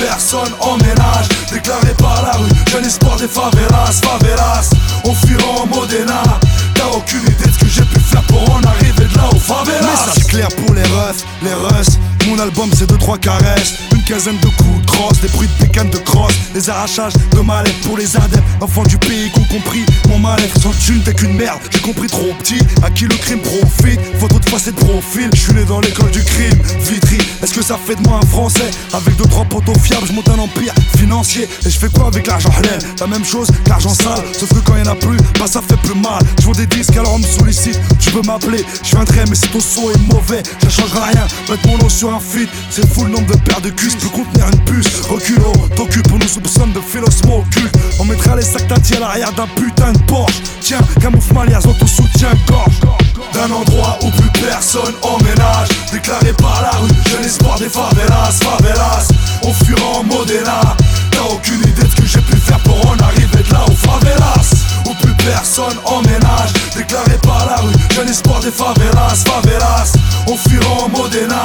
[0.00, 4.70] Personne emménage Déclaré par la rue, jeune espoir des favelas Favelas,
[5.04, 6.22] on fuira en Modena
[6.74, 9.38] T'as aucune idée de ce que j'ai pu faire pour en arriver de là aux
[9.38, 9.80] favelas.
[9.82, 13.74] Message clair pour les refs, les russes Mon album c'est deux trois caresses.
[13.92, 17.40] Une quinzaine de coups de crosse Des bruits de pécanes de crosse Les arrachages de
[17.40, 18.42] mallette pour les adeptes.
[18.60, 20.60] Enfants du pays qui ont compris mon mal-être.
[20.60, 22.58] Sans thune t'es qu'une merde, j'ai compris trop petit.
[22.82, 25.30] À qui le crime profite, photo de face et de profil.
[25.34, 28.26] Je suis né dans l'école du crime, Vitry Est-ce que ça fait de moi un
[28.26, 28.70] français?
[28.92, 31.48] Avec deux trois poteaux fiables, je monte un empire financier.
[31.64, 32.50] Et je fais quoi avec l'argent?
[32.58, 34.22] Halal La même chose l'argent sale.
[34.32, 36.22] Sauf que quand y'en a plus, bah ça fait plus mal.
[36.40, 37.80] Je vends des disques alors on me sollicite.
[37.98, 41.66] Tu peux m'appeler, je viendrai mais si ton son est mauvais Ça changera rien, mettre
[41.66, 42.09] mon nom sur
[42.70, 45.02] C'est fou le nombre de paires de cuisses peut contenir une puce.
[45.08, 49.32] Reculo, t'occupe, on nous soupçonne de philosophie occulte On mettra les sacs tati à l'arrière
[49.32, 50.42] d'un putain de Porsche.
[50.60, 52.80] Tiens, camoufle malias dans ton soutien-gorge
[53.32, 55.68] d'un endroit où plus personne emménage.
[55.92, 59.08] Déclaré par la rue, jeune espoir des favelas Favelas,
[59.42, 60.76] on fuira en Modena
[61.12, 63.86] T'as aucune idée de ce que j'ai pu faire pour en arriver de là aux
[63.86, 64.50] favelas.
[64.86, 66.52] Où plus personne emménage.
[66.74, 69.92] Déclaré par la rue, jeune espoir des favelas Favelas,
[70.26, 71.44] on fuira en Modena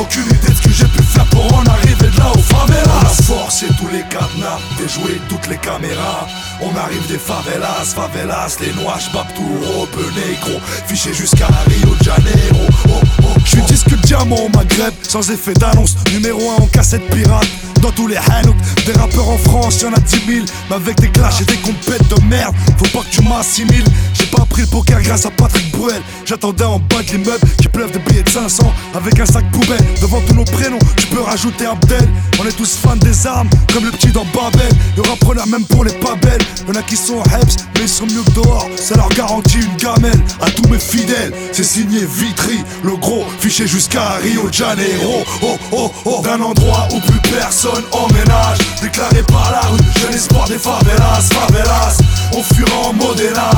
[0.00, 3.00] aucune idée de ce que j'ai pu faire pour en arriver de là aux favelas
[3.02, 6.26] On a forcé tous les cadenas, déjoué toutes les caméras.
[6.60, 10.60] On arrive des favelas, favelas, les noirs, j'bap tout Europe négro.
[10.86, 12.66] Fiché jusqu'à Rio de Janeiro.
[12.88, 15.96] Oh, oh, Je suis disque diamant au Maghreb, sans effet d'annonce.
[16.12, 17.48] Numéro 1 en cassette pirate
[17.82, 18.56] dans tous les hanouk
[18.86, 22.08] Des rappeurs en France, y'en a 10 000 Mais avec des clashs et des compètes
[22.08, 23.84] de merde Faut pas que tu m'assimiles.
[24.14, 26.00] J'ai pas appris le poker grâce à Patrick Bruel.
[26.24, 29.84] J'attendais en bas de l'immeuble qui pleuve des billets de 500 Avec un sac poubelle
[30.00, 32.08] Devant tous nos prénoms, tu peux rajouter Abdel.
[32.40, 34.72] On est tous fans des armes, comme le petit dans Babel.
[34.96, 36.40] Y'aura preneur même pour les pas belles.
[36.66, 38.68] Y'en a qui sont Heps, mais ils sont mieux que dehors.
[38.76, 41.32] Ça leur garantit une gamelle à tous mes fidèles.
[41.52, 45.24] C'est signé Vitry, le gros Fiché jusqu'à Rio de Janeiro.
[45.42, 50.48] Oh oh oh D'un endroit où plus personne emménage Déclaré par la rue, jeune espoir
[50.48, 51.98] des favelas Favelas,
[52.34, 53.50] on fuira en Modena.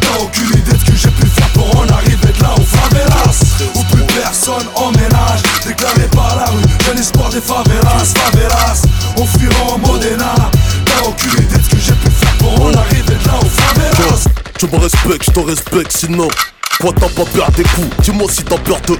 [0.00, 2.64] T'as aucune idée de ce que j'ai pu faire pour en arriver de là aux
[2.64, 3.38] favelas
[3.74, 4.66] Où plus personne
[5.66, 6.62] déclaré par la rue,
[6.92, 8.82] un espoir des favelas, favelas.
[9.16, 10.34] On fuira en Modena.
[10.84, 13.44] T'as aucune idée de ce que j'ai pu faire pour en arriver de là aux
[13.44, 14.24] favelas.
[14.58, 16.28] Tu me respectes, je te respecte, sinon
[16.80, 17.88] Quoi t'as pas peur des coups?
[18.02, 18.96] Dis-moi si t'as peur de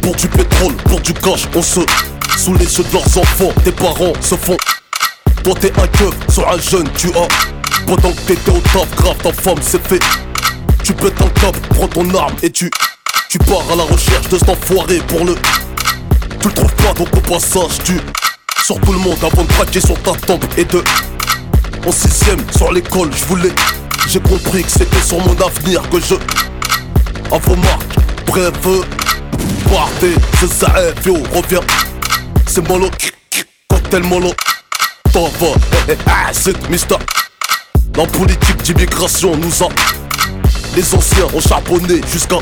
[0.00, 1.80] Pour du pétrole, pour du cash, on se
[2.36, 4.56] Sous les yeux de leurs enfants, tes parents se font.
[5.42, 7.28] Toi t'es un keuf sur un jeune, tu as.
[7.86, 10.00] Pendant que t'étais au taf, grave ta femme c'est fait.
[10.84, 12.70] Tu pètes un câble, prends ton arme et tu
[13.28, 15.34] Tu pars à la recherche de cet enfoiré pour le.
[16.40, 18.00] Tu le trouves pas donc au passage tu
[18.64, 20.82] Sur tout le monde avant de braquer sur ta tempe et de.
[21.86, 23.52] En sixième sur l'école je voulais.
[24.08, 26.14] J'ai compris que c'était sur mon avenir que je.
[27.30, 28.52] À vos marques, bref,
[29.70, 30.72] partez, c'est ça,
[31.04, 31.60] yo, reviens.
[32.58, 32.90] C'est mollo,
[33.68, 34.32] cocktail mollo.
[35.12, 35.46] T'en va,
[35.88, 36.96] eh, eh, c'est Mister.
[37.96, 39.68] La politique d'immigration nous a.
[40.74, 42.38] Les anciens ont charbonné jusqu'à.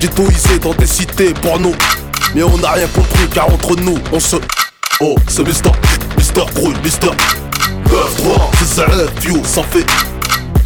[0.00, 1.72] Ghettoisé dans des cités porno.
[2.34, 4.34] Mais on n'a rien compris car entre nous, on se.
[4.98, 5.70] Oh, c'est Mister,
[6.16, 7.10] Mister Grouille, Mister.
[7.86, 8.86] 9-3, c'est ça,
[9.24, 9.86] yo, ça fait.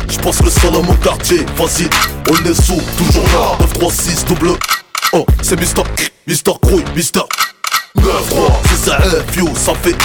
[0.08, 1.90] J'pense le seul à mon quartier, vas-y,
[2.30, 4.52] on est sous, toujours là 9, 3, 6, double
[5.12, 5.82] Oh, c'est Mister,
[6.26, 7.20] Mister Crouille, Mister
[7.96, 8.98] 9, 3, c'est ça,
[9.56, 9.96] ça fait.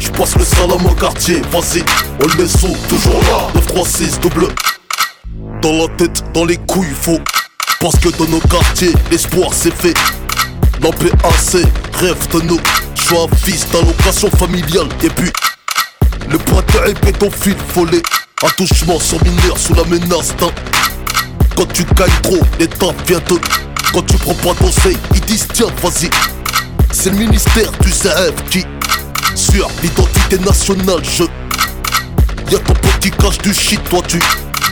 [0.00, 1.82] J'passe le à mon quartier, vas-y,
[2.20, 3.48] on est sous, toujours là.
[3.54, 4.48] 9, 3, 6, double.
[5.62, 7.20] Dans la tête, dans les couilles, faut.
[7.80, 9.94] Parce que dans nos quartiers, l'espoir c'est fait.
[10.80, 12.60] Dans rêve de nous.
[12.94, 15.30] J'suis un fils d'allocation familiale Et puis,
[16.30, 18.02] le pointeur est pédophile, follet
[18.42, 20.50] Attouchement sur mineur sous la menace d'un.
[21.56, 23.34] Quand tu gagnes trop, l'État vient te
[23.92, 26.10] Quand tu prends pas d'oseille, ils disent tiens vas-y
[26.94, 28.64] C'est le ministère du CF qui
[29.34, 31.24] Sur l'identité nationale je
[32.50, 34.20] Y'a ton qui cache du shit, toi tu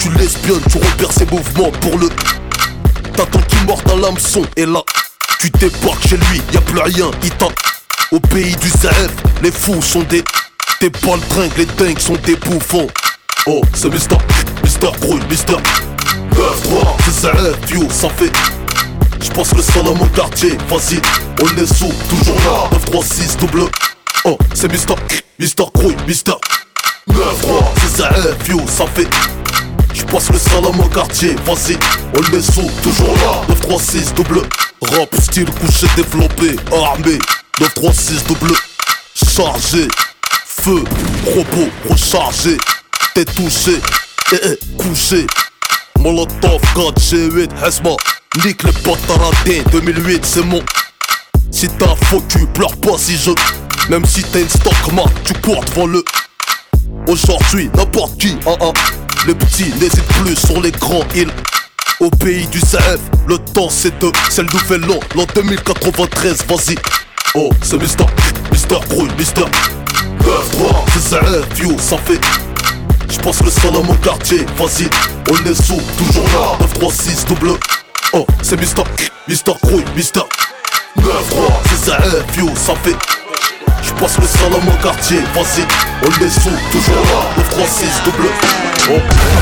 [0.01, 2.09] Tu l'espionnes, tu repères ses mouvements pour le
[3.17, 4.81] T'attends qu'il morde à l'hameçon et là
[5.41, 7.49] Tu débarques chez lui, y'a plus rien, il t'a
[8.13, 9.11] Au pays du CF,
[9.43, 10.23] les fous sont des
[10.79, 12.87] T'es tringue, les dingues sont des bouffons.
[13.47, 14.17] Oh, c'est Mister,
[14.63, 15.57] Mister Grouille, Mister
[16.33, 17.33] 9-3, c'est ça,
[17.69, 18.33] yo, ça fait
[19.23, 21.01] J'pense le seul à quartier, vas-y,
[21.41, 22.71] on est sous, toujours là.
[22.91, 23.71] 9-3-6, double
[24.25, 24.95] Oh, c'est Mister,
[25.39, 26.33] Mister Grouille, Mister.
[27.09, 27.19] 9-3,
[27.81, 28.11] c'est ça,
[28.49, 29.09] yo, ça fait.
[29.95, 31.79] J'passe le seul à mon quartier, vas-y,
[32.17, 33.55] on est sous, toujours là.
[33.55, 34.43] 9-3-6, double
[34.81, 37.19] Rap, style couché, développé, armé.
[37.61, 38.53] 9-3-6, double
[39.15, 39.87] Chargé,
[40.47, 40.83] feu,
[41.27, 42.57] robot, rechargé.
[43.15, 43.81] T'es touché,
[44.33, 45.27] eh eh, couché.
[45.99, 47.91] Molotov 4 G8 Hesma
[48.39, 50.61] Nique les potes taradins 2008 c'est mon
[51.51, 53.31] Si t'as faux cul pleure pas si je
[53.91, 56.03] Même si t'as une stock marque tu cours devant le
[57.09, 58.73] Aujourd'hui n'importe qui ah ah
[59.27, 61.31] Les petits n'hésitent plus sur les grands îles
[62.01, 66.75] au pays du CF, le temps c'est de, c'est le nouvel an, l'an 2093, vas-y.
[67.37, 68.07] Oh, c'est Mister,
[68.51, 69.45] Mister Grouille, Mister
[70.19, 70.31] 9-3,
[70.95, 72.21] c'est CF, yo, ça fait
[73.09, 74.89] J'pense le seul à mon quartier, vas-y,
[75.31, 77.53] on est sous, toujours là 9, 3, 6, double
[78.15, 78.83] Oh, c'est Mister,
[79.27, 80.21] Mister Crouille, Mister.
[80.97, 81.99] 9, 3, c'est ça,
[82.37, 82.97] yo, ça fait.
[83.83, 85.65] J'passe le seul à mon quartier, vas-y,
[86.05, 87.25] on est sous, toujours là.
[87.39, 88.29] 9, 3, 6, double.
[88.91, 88.99] Oh, I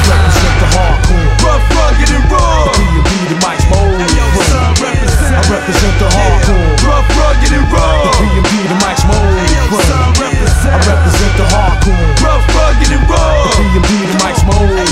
[0.07, 6.07] represent the hardcore Rough, rugged and raw The B&B, the Mike's Mold I represent the
[6.07, 6.71] hardcore.
[6.87, 8.05] Rough, rugged and raw.
[8.05, 12.07] The B&B, the Mike's Mold I represent the hardcore.
[12.23, 13.49] Rough, rugged and raw.
[13.49, 14.85] The B&B, the Mike's Mold I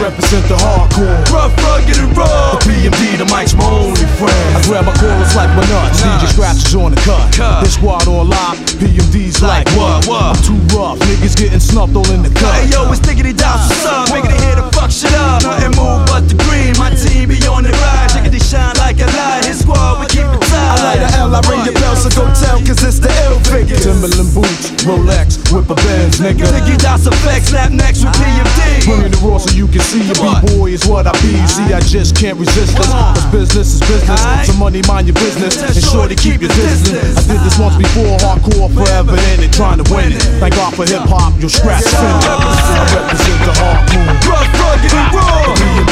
[0.00, 1.20] represent the hardcore.
[1.28, 2.56] Rough, rugged and raw.
[2.56, 4.56] The B&B, the Mike's my only friend.
[4.56, 7.28] I grab my chorus like my nuts DJ scratches on the cut.
[7.60, 10.08] This squad on lock PMD's like what?
[10.08, 10.98] I'm too rough.
[11.04, 12.50] Niggas getting snuffed all in the cut.
[12.56, 14.08] Hey yo, it's Diggity Down, what's up?
[14.08, 15.44] Nigga, here to fuck shit up.
[15.44, 16.72] Nothing move but the green.
[16.80, 19.44] My team be on the ride Diggity shine like a light.
[19.44, 22.30] His squad, we keep it I light a L, I ring your bell, so go
[22.30, 23.82] tell Cause it's the ill figures.
[23.82, 26.46] Timberland boots, Rolex, whip a Benz, nigga.
[26.46, 30.06] Diggy Dots effects, snap next with PMD Bringing the raw so you can see.
[30.06, 31.34] Your B-boy is what I be.
[31.50, 32.86] See, I just can't resist this.
[32.86, 34.22] Cause business is business.
[34.46, 35.58] So money, mind your business.
[35.58, 37.18] And sure to keep your distance.
[37.18, 39.50] I did this once before, hardcore forever in it.
[39.50, 40.22] Trying to win it.
[40.38, 45.89] Thank God for hip-hop, you'll scratch I represent the hardcore Rough, rugged, and raw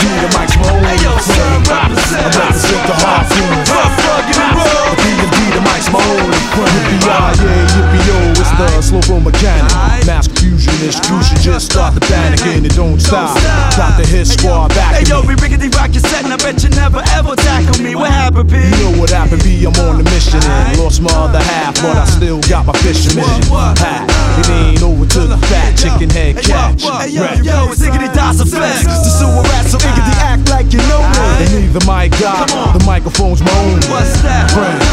[22.28, 24.04] still got my mission Hat,
[24.40, 26.82] it ain't over to the fat chicken head catch.
[26.82, 28.84] Hey, yo, yo, it's Iggy Das Effects.
[28.84, 29.88] The sewer rat, so ah.
[29.88, 31.24] Iggy act like you know me.
[31.40, 33.80] And neither my God, the microphone's my own.
[33.88, 34.50] What's that?
[34.52, 34.87] Friend, can't even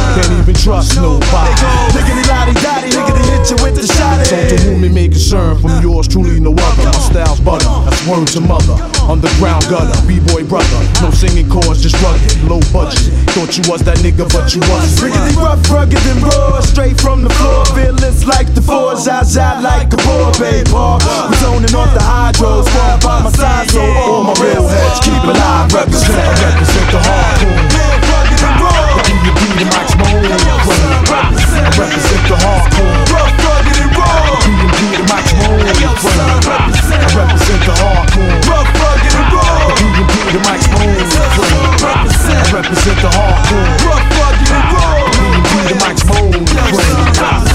[0.66, 1.54] trust nobody.
[1.94, 4.26] Niggity lottie dotty, niggity hit you with the shot.
[4.26, 6.90] So to whom it may concern, from yours truly no other.
[6.90, 8.74] My style's butter, that's word to mother.
[9.06, 10.82] Underground gutter, b-boy brother.
[11.06, 13.14] No singing chords, just rugged, low budget.
[13.38, 15.14] Thought you was that nigga, but you wasn't.
[15.14, 17.62] Riggedy rough, rugged and raw, straight from the floor.
[17.78, 20.66] Fearless like the fours, eyes out like a boar, babe.
[20.66, 25.22] We zoning off the hydros, walk by my side, so all my real heads keep
[25.22, 25.70] alive.
[25.70, 27.54] Represent, represent the hardcore.
[28.10, 28.86] rugged and raw
[31.16, 31.32] drop.
[31.32, 32.96] I represent the hardcore.
[33.14, 34.36] Rough, rugged, and raw.
[34.44, 35.64] DMD to my throne.
[35.64, 38.36] I represent the hardcore.
[38.50, 39.72] Rough, rugged, and raw.
[39.80, 41.00] DMD to my throne.
[41.46, 43.72] I represent the hardcore.
[43.88, 44.96] Rough, rugged, and raw.
[45.16, 47.55] DMD to my throne.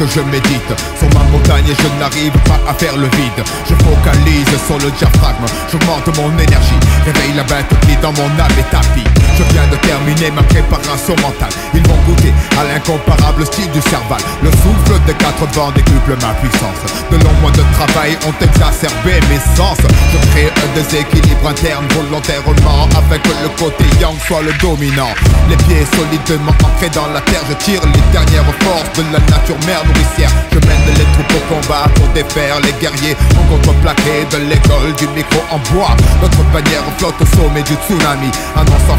[0.00, 0.72] Que je médite.
[0.98, 3.44] Sur ma montagne et je n'arrive pas à faire le vide.
[3.68, 6.80] Je focalise sur le diaphragme, j'augmente mon énergie.
[7.04, 11.14] Réveille la bête qui dans mon âme est tapis Je viens de terminer ma préparation
[11.16, 11.52] mentale.
[11.74, 14.20] Ils vont goûter à l'incomparable style du cerval.
[14.42, 16.80] Le souffle des quatre vents décuple ma puissance.
[17.10, 19.78] De longs mois de travail ont exacerbé mes sens.
[19.80, 25.10] Je crée un déséquilibre interne volontairement que le côté yang soit le dominant.
[25.48, 29.58] Les pieds solidement ancrés dans la terre Je tire les dernières forces de la nature
[29.66, 30.30] mère nourricière.
[30.52, 35.08] Je mène les troupes au combat pour défaire les guerriers En contreplaqué de l'école du
[35.08, 35.96] micro en bois.
[36.22, 38.30] Notre bannière flotte au sommet du tsunami.
[38.54, 38.98] Annonçant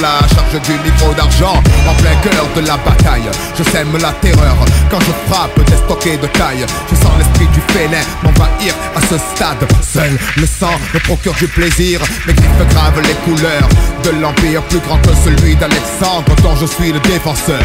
[0.00, 3.28] la charge du micro d'argent En plein cœur de la bataille.
[3.56, 4.56] Je sème la terreur
[4.90, 6.64] quand je frappe des stockés de taille.
[6.90, 9.66] Je sens l'esprit du félin m'envahir à ce stade.
[9.82, 13.68] Seul le sang me procure du plaisir Mes griffes gravent les couleurs
[14.04, 17.60] de l'empire plus grand que celui d'Alexandre dont je suis le défenseur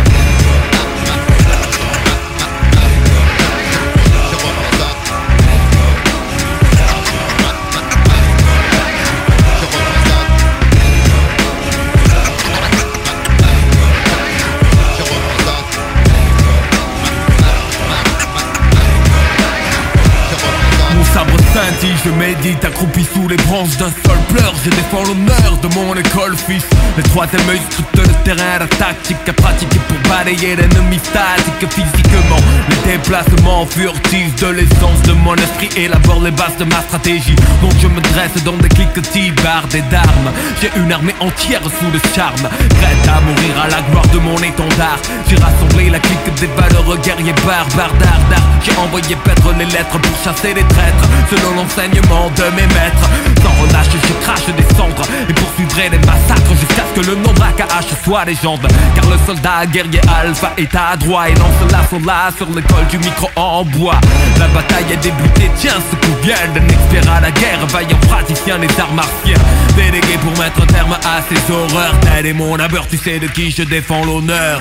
[21.86, 24.54] City je médite accroupi sous les branches d'un seul pleur.
[24.64, 26.66] Je défends l'honneur de mon école fils.
[26.98, 31.70] Le troisième œil scrute le terrain, la tactique à pratiquer pour balayer l'ennemi statique.
[31.70, 37.36] Physiquement Le déplacement furtif de l'essence de mon esprit élabore les bases de ma stratégie.
[37.62, 40.32] Donc je me dresse dans des cliquetis bardés d'armes
[40.62, 42.48] J'ai une armée entière sous le charme.
[42.80, 45.00] Prête à mourir à la gloire de mon étendard.
[45.28, 50.18] J'ai rassemblé la clique des valeureux guerriers barbares d'art J'ai envoyé paître les lettres pour
[50.24, 51.08] chasser les traîtres.
[51.30, 51.56] Selon
[52.02, 53.10] de mes maîtres.
[53.42, 57.34] Sans relâche je crache des cendres Et poursuivrai les massacres jusqu'à ce que le nom
[57.34, 58.68] d'AKH soit légende.
[58.96, 62.98] Car le soldat guerrier alpha est à droite Et lance l'assaut là sur l'école du
[62.98, 64.00] micro en bois.
[64.40, 68.60] La bataille est débutée, tiens ce coup vient d'un expert à la guerre Vaillant praticien
[68.60, 69.38] des arts martiens.
[69.76, 72.00] Délégué pour mettre terme à ces horreurs.
[72.02, 74.60] Tel est mon abeur, tu sais de qui je défends l'honneur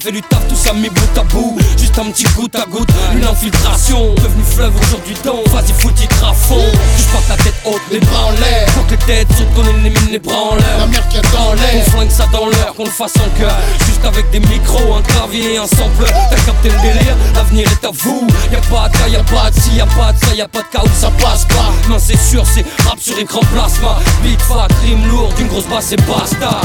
[0.00, 1.56] fait du taf, tout ça mis bout à bout.
[1.76, 4.14] Juste un petit goutte à goutte, une infiltration.
[4.14, 6.64] Devenu fleuve aujourd'hui donc, vas-y le titre à fond
[6.96, 8.68] Je porte la tête haute, les bras en l'air.
[8.70, 10.78] Faut que les têtes sautent, qu'on élimine les bras en l'air.
[10.78, 13.38] La mer qui a dans l'air, qu'on flingue ça dans l'heure, qu'on le fasse en
[13.38, 13.56] cœur.
[13.86, 15.02] Juste avec des micros, un
[15.66, 18.26] sample T'as capté le délire, l'avenir est à vous.
[18.50, 20.68] Y'a pas de cas, y'a pas de si, y'a pas de ça, y'a pas de
[20.72, 21.72] cas où ça passe pas.
[21.88, 23.98] Non c'est sûr, c'est rap sur écran plasma.
[24.22, 26.60] Big fat, rime lourde, une grosse basse et basta.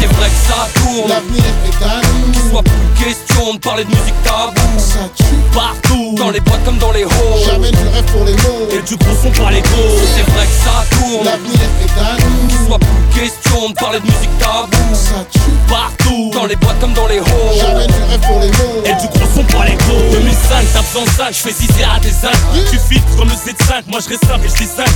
[0.00, 3.84] C'est vrai que ça tourne L'avenir est à nous Qu'il soit plus question de parler
[3.84, 4.78] de musique tabou.
[4.78, 5.24] Ça tue.
[5.54, 7.44] Partout Dans les boîtes comme dans les halls.
[7.44, 8.68] Jamais du rêve pour les mots.
[8.72, 9.98] Et du gros son par les gros.
[10.14, 14.00] C'est vrai que ça tourne L'avenir est à nous Qu'il soit plus question de parler
[14.00, 14.94] de musique tabou.
[14.94, 15.40] Ça tue.
[15.68, 17.58] Partout Dans les boîtes comme dans les halls.
[17.58, 18.82] Jamais du rêve pour les mots.
[18.84, 20.00] Et du gros son pour les gros.
[20.12, 22.32] 2005, t'as besoin de ça, je fais zizé à des zincs
[22.70, 24.86] Tu filtres comme le Z5, moi je reste simple et je 5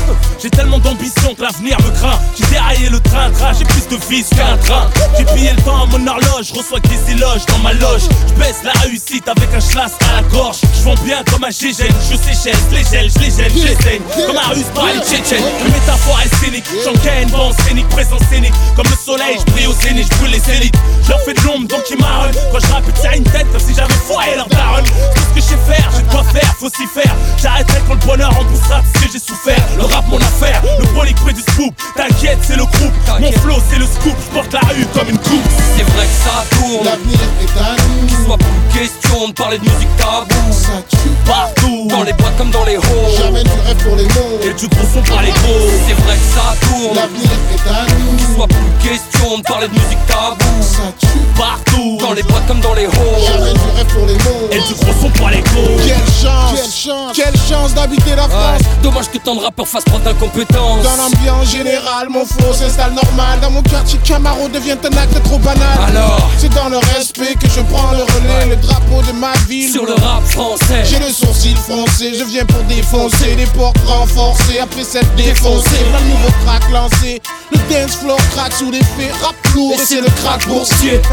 [0.42, 2.18] J'ai tellement d'ambition que l'avenir me craint.
[2.38, 4.88] J'ai déraillé le train, train, j'ai plus de vis qu'un train.
[5.18, 8.02] J'ai pillé le temps à mon horloge, reçois des éloges dans ma loge.
[8.28, 10.58] Je baisse la réussite avec un schlass à la gorge.
[10.76, 14.00] Je vends bien comme un gégène, je séchelle, je les gèle, je les gèle, j'essaye
[14.26, 15.44] Comme un russe par les tchétchènes.
[15.64, 18.54] Une métaphore est scénique, j'encaîne, vent scénique, présence scénique.
[18.76, 21.40] Comme le soleil, je brille au zénith, je brûle les élites Je leur fais de
[21.42, 24.84] l'ombre donc ils marronnent Quand je tirent une tête comme si j'avais foiré leur daronne.
[24.84, 27.14] Tout ce que je sais faire, j'ai de quoi faire, faut s'y faire.
[27.40, 29.62] J'arrêterai quand le bonheur emboussera tout ce que j'ai souffert.
[29.76, 31.74] Le rap mon affaire, le près du scoop.
[31.96, 34.14] T'inquiète c'est le groupe, mon flow c'est le scoop.
[34.24, 35.48] Je porte la rue comme une coupe.
[35.76, 36.84] C'est vrai que ça tourne.
[36.84, 38.06] L'avenir est à nous.
[38.06, 41.86] Qu'il soit plus question de parler de musique tabou Ça tue partout.
[41.88, 44.40] Dans les boîtes comme dans les halls Jamais du rêve pour les mots.
[44.42, 45.70] Et du gros son par les gros.
[45.86, 46.96] C'est vrai que ça tourne.
[46.96, 48.16] L'avenir est à nous.
[48.16, 51.98] Qu'il soit plus question de parler de musique tabou Ça tue partout.
[52.00, 53.42] Dans les boîtes comme dans les halls Du
[53.76, 54.48] rêve pour les mots.
[54.52, 58.28] Et du gros son par les gros Quelle chance, quelle chance, quelle chance d'habiter la
[58.28, 58.62] France.
[58.82, 60.82] Dommage que tant de rappeurs fassent preuve d'incompétence.
[60.82, 63.40] Dans l'ambiance générale, mon flow s'installe normal.
[63.40, 65.78] Dans mon quartier, Camaro devient un acte trop banal.
[65.88, 68.46] Alors C'est dans le respect que je prends le relais.
[68.50, 69.70] Le drapeau de ma ville.
[69.70, 70.84] Sur le rap français.
[70.84, 74.58] J'ai le sourcil foncé, je viens pour défoncer Les portes renforcées.
[74.60, 77.20] Après cette défoncée Le nouveau track lancé
[77.52, 81.00] Le dance floor craque sous l'effet rap lourd Et c'est le crack boursier.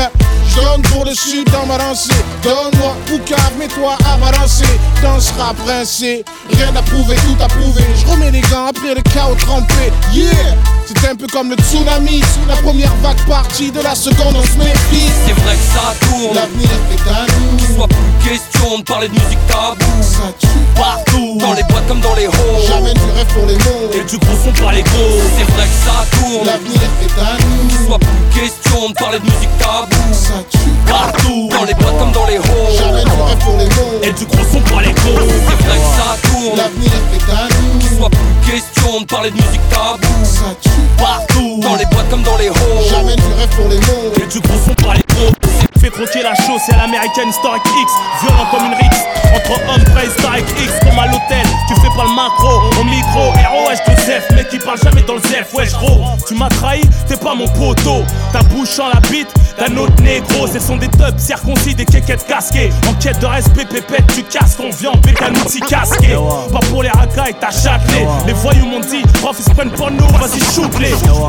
[0.49, 2.09] Je donne pour le sud dans ma lancée
[2.43, 4.65] Donne-moi Poucave, mets-toi à balancer
[5.01, 7.83] Dans ce rap rincé Rien à prouver, tout à prouver.
[7.95, 9.91] Je remets les gants après le chaos trempé.
[10.13, 10.55] Yeah
[10.87, 12.21] C'est un peu comme le tsunami.
[12.47, 16.33] La première vague partie de la seconde on se méfie C'est vrai que ça tourne.
[16.33, 17.57] L'avenir est à nous.
[17.57, 19.83] Qu'il soit plus question de parler de musique tabou.
[20.01, 21.37] Ça tue partout.
[21.39, 22.67] Dans les boîtes comme dans les halls.
[22.67, 23.91] Jamais du rêve pour les mots.
[23.91, 25.19] Et du gros son par les gros.
[25.37, 26.45] C'est vrai que ça tourne.
[26.45, 27.67] L'avenir est à nous.
[27.67, 30.13] Qu'il soit plus question de parler de musique tabou.
[30.13, 31.49] Ça tue partout.
[31.51, 32.77] Dans les boîtes comme dans les halls.
[32.79, 33.99] Jamais du rêve pour les mots.
[34.03, 35.19] Et du gros son par les gros.
[35.19, 36.57] C'est vrai que ça tourne.
[36.57, 37.79] L'avenir est à nous.
[37.79, 40.07] Qu'il soit plus question de parler de musique tabou.
[40.23, 42.89] Ça tue partout Dans les boîtes comme dans les halls.
[42.89, 44.13] Jamais du rêve pour les mots.
[44.21, 45.31] Et du gros son par les gros.
[45.79, 47.91] Fais croquer la chose, c'est à l'américaine Historic X.
[48.21, 48.97] Violent comme une Rix.
[49.35, 51.45] Entre hommes préhistorique X comme à l'hôtel.
[51.67, 53.31] Tu fais pas le macro au micro.
[53.31, 55.53] ROH de Zef, mec qui parle jamais dans le Zef.
[55.53, 58.03] Wesh gros, tu m'as trahi, t'es pas mon poteau.
[58.33, 60.47] Ta bouche en la bite d'un autre négro.
[60.47, 62.71] Ce sont des tubs circoncis, des quéquettes casquées.
[62.89, 66.15] En quête de respect, pépette, tu casses ton viande un outil casqué.
[66.51, 68.05] Pas pour les racailles, t'as châtelé.
[68.25, 70.39] Les voyous m'ont dit, prof, ils se prennent pour nous, vas-y,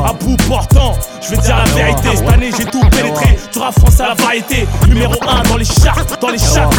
[0.05, 2.15] À bout portant, je vais dire la vérité.
[2.15, 3.37] Cette année, j'ai tout pénétré.
[3.51, 4.67] Tu rap français à la variété.
[4.87, 6.69] Numéro 1 dans les charts, dans les charts.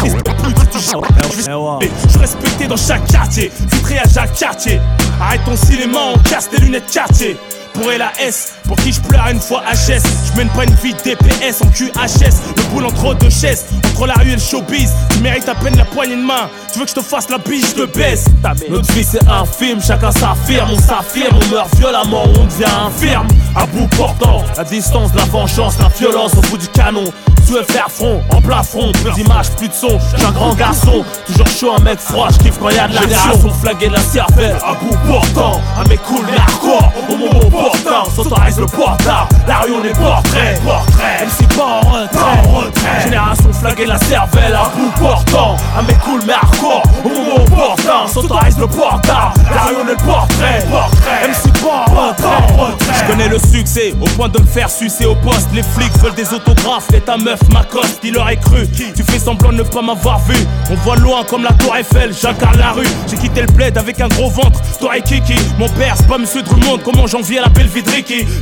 [2.05, 3.51] Je suis respecté dans chaque quartier.
[3.71, 4.79] Vitré à Jacques Cartier.
[5.21, 7.37] Arrête ton cinéma, on casse tes lunettes quartier.
[7.73, 10.01] Pour la S, pour qui je pleure une fois HS.
[10.31, 12.35] Je mène pas une vie DPS en QHS.
[12.57, 14.91] Le boule entre deux chaises, entre la rue et le showbiz.
[15.09, 16.49] Tu mérites à peine la poignée de main.
[16.71, 18.25] Tu veux que je te fasse la biche, je te baisse.
[18.69, 23.27] Notre vie c'est un film, chacun s'affirme, on s'affirme, on meurt violemment, on devient infirme.
[23.55, 27.05] À bout portant, la distance la vengeance, la violence au bout du canon.
[27.45, 29.99] Tu veux faire front, en plafond, plus d'images, plus de son.
[30.15, 33.09] J'suis un grand garçon, toujours chaud, un mec froid, j'kiffe quand y'a de l'action.
[33.11, 38.09] Génération flaguée de la cervelle, à bout portant, un mec cool hardcore, au moment opportun,
[38.15, 39.27] s'autorise le portard.
[39.47, 41.25] La rue on est portrait, portrait.
[41.25, 43.01] MC pas en retrait, en retrait.
[43.03, 48.07] Génération flaguée la cervelle, à bout portant, un mec cool mais hardcore, au moment opportun,
[48.07, 49.33] s'autorise le portard.
[49.53, 51.27] La rue on est portrait, portrait.
[51.27, 52.93] MC pas en retrait, en retrait.
[52.99, 55.49] Je connais le succès, au point de me faire sucer au poste.
[55.53, 58.67] Les flics veulent des autographes, et ta meuf m'accoste, il aurait cru.
[58.69, 60.35] Tu fais semblant de ne pas m'avoir vu.
[60.69, 62.87] On voit loin comme la tour Eiffel, j'incarne la rue.
[63.09, 65.35] J'ai quitté le bled avec un gros ventre, toi et Kiki.
[65.57, 67.49] Mon père, c'est pas monsieur Drummond, comment j'envie à la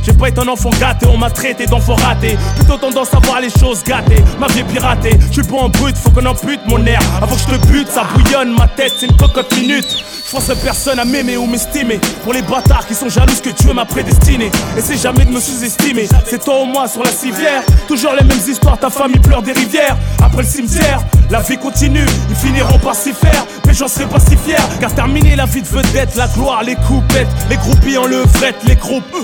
[0.02, 2.36] J'ai pas été un enfant gâté, on m'a traité d'enfant raté.
[2.56, 5.18] Plutôt tendance à voir les choses gâtées, ma vie piratée.
[5.28, 7.00] Je suis pas en brut, faut qu'on ampute mon air.
[7.22, 9.86] Avant que je te bute, ça bouillonne, ma tête, c'est une cocotte minute.
[10.24, 12.00] Je force personne à m'aimer ou m'estimer.
[12.22, 14.50] Pour les bâtards qui sont jaloux que Dieu m'a prédestiné.
[14.80, 16.08] C'est jamais de me sous-estimer.
[16.24, 17.62] C'est toi ou moi sur la civière.
[17.88, 19.96] Toujours les mêmes histoires, ta famille pleure des rivières.
[20.22, 21.00] Après le cimetière,
[21.30, 22.06] la vie continue.
[22.28, 23.44] Ils finiront par s'y faire.
[23.66, 24.60] Mais j'en serai pas si fier.
[24.80, 28.76] Car terminer la vie de vedette, la gloire, les coupettes, les groupies en levrette, les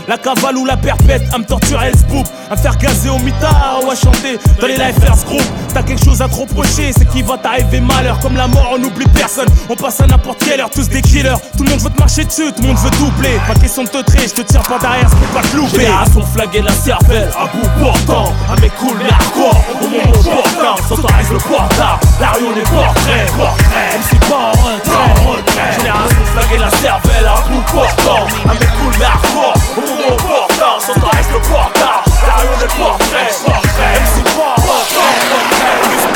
[0.08, 1.22] la cavale ou la perpète.
[1.32, 4.66] À me torturer le spoop, à me faire gazer au mitard ou à chanter dans
[4.66, 5.42] les live first group.
[5.74, 8.18] T'as quelque chose à te reprocher, c'est qu'il va t'arriver malheur.
[8.20, 9.48] Comme la mort, on n'oublie personne.
[9.68, 11.34] On passe à n'importe quelle heure, tous des killers.
[11.56, 13.40] Tout le monde veut te marcher dessus, tout le monde veut doubler.
[13.46, 15.80] Pas question de te traiter, je te tire pas derrière, c'est pas te louper.
[15.80, 18.32] Génération flaguée de la cervelle, à bout portant.
[18.50, 20.82] Un mec cool hardcore, au moment opportun.
[20.88, 23.96] S'autorise le portard, la rue on est portrait, portrait.
[24.28, 25.72] Pas en retrait.
[25.78, 28.26] Génération flaguée de la cervelle, à bout portant.
[28.44, 35.12] Un mec cool hardcore, Hugo Portal, só to ekstro portal Dają reportaż, MC Portal, Portal,
[35.30, 36.15] Portal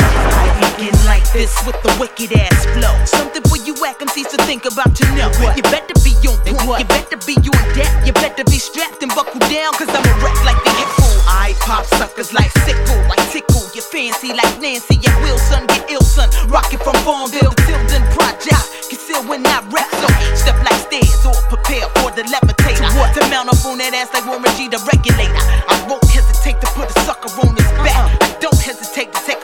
[1.33, 2.93] this with the wicked ass flow.
[3.05, 5.31] Something for you whack MCs to think about to know.
[5.55, 9.11] You better be on point, you better be on deck, you better be strapped and
[9.15, 11.17] buckle down, cause I'm a wreck like the hip fool.
[11.27, 13.63] I pop suckers like sickle, I tickle.
[13.73, 16.29] You fancy like Nancy and Wilson, get ill son.
[16.47, 18.67] Rockin' from Farmville to Tilden Project.
[18.91, 22.83] Conceal when I rap, so step like stairs or prepare for the levitator.
[23.15, 25.31] To mount up on that ass like Warren G, the regulator.
[25.67, 27.95] I won't hesitate to put a sucker on his back.
[28.21, 29.40] I don't hesitate to take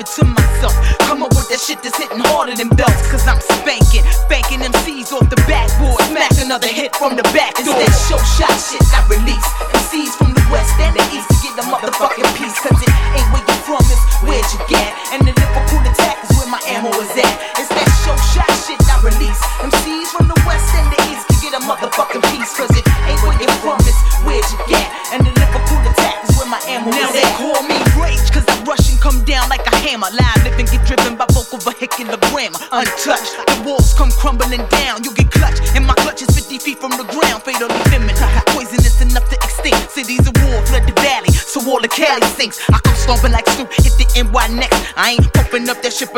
[0.00, 0.74] dig deep myself.
[1.00, 3.04] Come up with that shit that's hitting harder than belts.
[3.10, 6.00] Cause I'm spanking, spanking MCs off the backboard.
[6.08, 7.76] Smack another hit from the back door.
[7.76, 9.48] It's that show shot shit I release.
[9.76, 12.09] MCs from the west and the east to get the motherfucking
[45.90, 46.14] that shit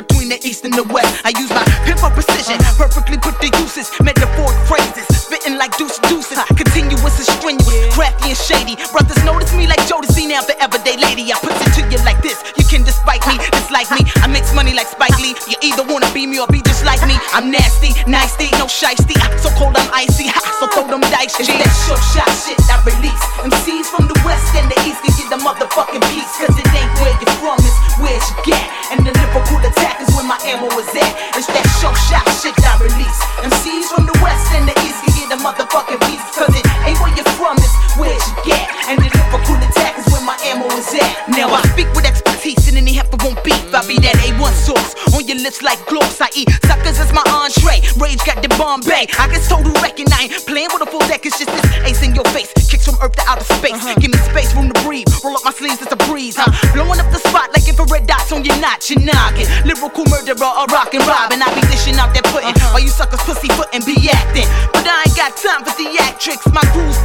[56.42, 56.50] Huh?
[56.74, 59.46] Blowing up the spot like infrared dots on your notch, your noggin.
[59.62, 61.38] Lyrical murderer, a rockin' robin.
[61.38, 62.50] I be dishing out that pudding.
[62.50, 62.74] Uh-huh.
[62.74, 64.50] While you suckers pussy foot and be acting.
[64.74, 66.42] But I ain't got time for theatrics.
[66.50, 66.98] My grooves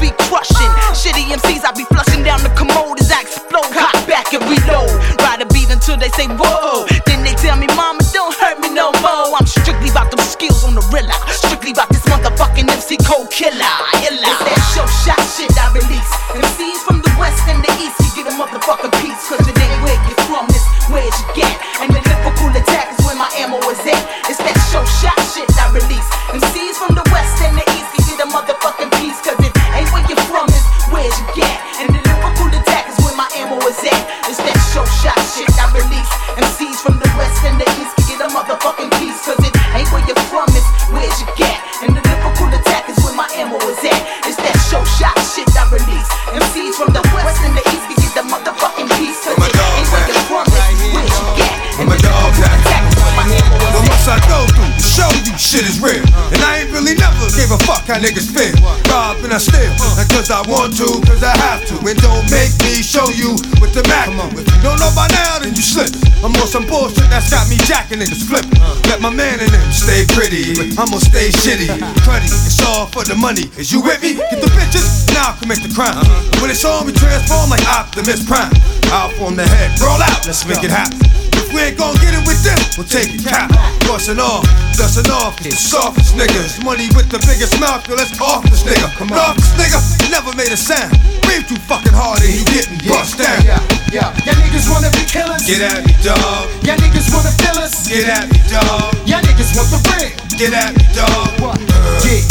[60.28, 61.76] cause I want to, cause I have to.
[61.88, 64.12] And don't make me show you with the Mac.
[64.36, 65.88] If you don't know by now, then you slip.
[66.20, 68.60] I'm on some bullshit that's got me jacking niggas flipping.
[68.92, 71.72] Let my man in them stay pretty, but I'ma stay shitty.
[72.04, 73.48] Cruddy, it's all for the money.
[73.56, 74.20] Is you with me?
[74.20, 76.04] Get the bitches, now commit the crime.
[76.44, 78.52] When it's on, we transform like Optimus Prime.
[78.92, 81.00] Out on the head, roll out, let's make it happen.
[81.40, 83.48] If we ain't gon' get it with them, we'll take it cap.
[83.88, 84.44] Bustin' off,
[84.78, 86.64] dustin' off, the softest niggas.
[86.64, 88.94] Money with the biggest mouth, yo, let's off this nigga.
[88.96, 89.34] Come on.
[89.34, 89.82] Off this nigga,
[90.14, 90.94] never made a sound.
[91.26, 93.42] Breathe too fucking hard and you getting bust down.
[93.42, 93.58] Yeah,
[93.92, 94.14] yeah.
[94.24, 95.50] Y'all niggas wanna be killers.
[95.50, 96.46] Get at me, dog.
[96.62, 97.90] Y'all niggas wanna fill us.
[97.90, 98.94] Get at me, dog.
[99.10, 100.14] Y'all niggas want the ring.
[100.38, 101.58] Get at me, dog.
[102.06, 102.22] Yeah.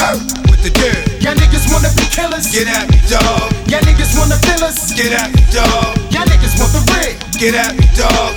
[0.00, 1.24] Uh, With the dirt.
[1.24, 2.52] Y'all niggas wanna be killers.
[2.52, 3.48] Get at me, dog.
[3.64, 4.92] Y'all niggas wanna fill us.
[4.92, 5.96] Get at me, dog.
[6.12, 7.16] Y'all niggas want the ring.
[7.40, 8.36] Get at me, dog.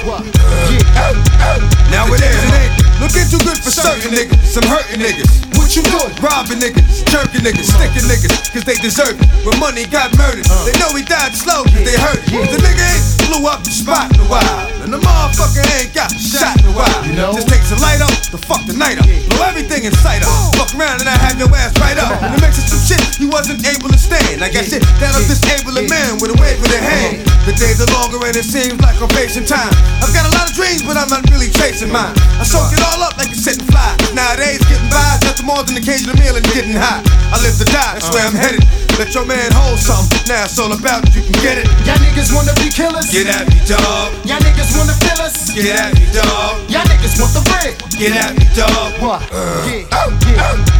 [1.91, 2.71] Now it is, it ain't
[3.03, 4.39] looking too good for certain niggas.
[4.47, 5.51] Some hurting niggas.
[5.59, 6.15] What you doing?
[6.23, 9.27] Robbing niggas, jerking niggas, sticking niggas, cause they deserve it.
[9.43, 12.23] When money got murdered, they know he died slow, cause they hurt.
[12.23, 14.67] The nigga ain't blew up the spot in a while.
[14.83, 17.01] And the motherfucker ain't got shot in a while.
[17.07, 17.31] You know?
[17.31, 19.07] Just takes a light up to fuck the night up.
[19.31, 20.31] Blow everything in sight up.
[20.59, 22.19] Fuck around and I have your ass right up.
[22.19, 24.43] And the mix of some shit you wasn't able to stand.
[24.43, 27.23] I got shit that'll disable a man with a wave of the hand.
[27.47, 29.71] The days are longer and it seems like I'm facing time.
[30.03, 32.15] I've got a lot of dreams, but I'm not really chasing mine.
[32.39, 33.95] I soak it all up like a sitting fly.
[34.11, 37.03] Nowadays, getting by is nothing more than occasional meal and getting high.
[37.31, 38.82] I live to die, that's where I'm headed.
[39.01, 40.21] Let your man hold something.
[40.29, 41.65] Now it's all about you can get it.
[41.81, 43.09] Y'all niggas wanna be killers.
[43.09, 44.13] Get at me, dog.
[44.21, 45.49] Y'all niggas wanna fill us.
[45.49, 46.61] Get at me, dog.
[46.69, 47.73] Y'all niggas want the ring.
[47.97, 48.93] Get at me, dog.
[49.01, 49.25] What?
[49.33, 50.13] Uh, uh,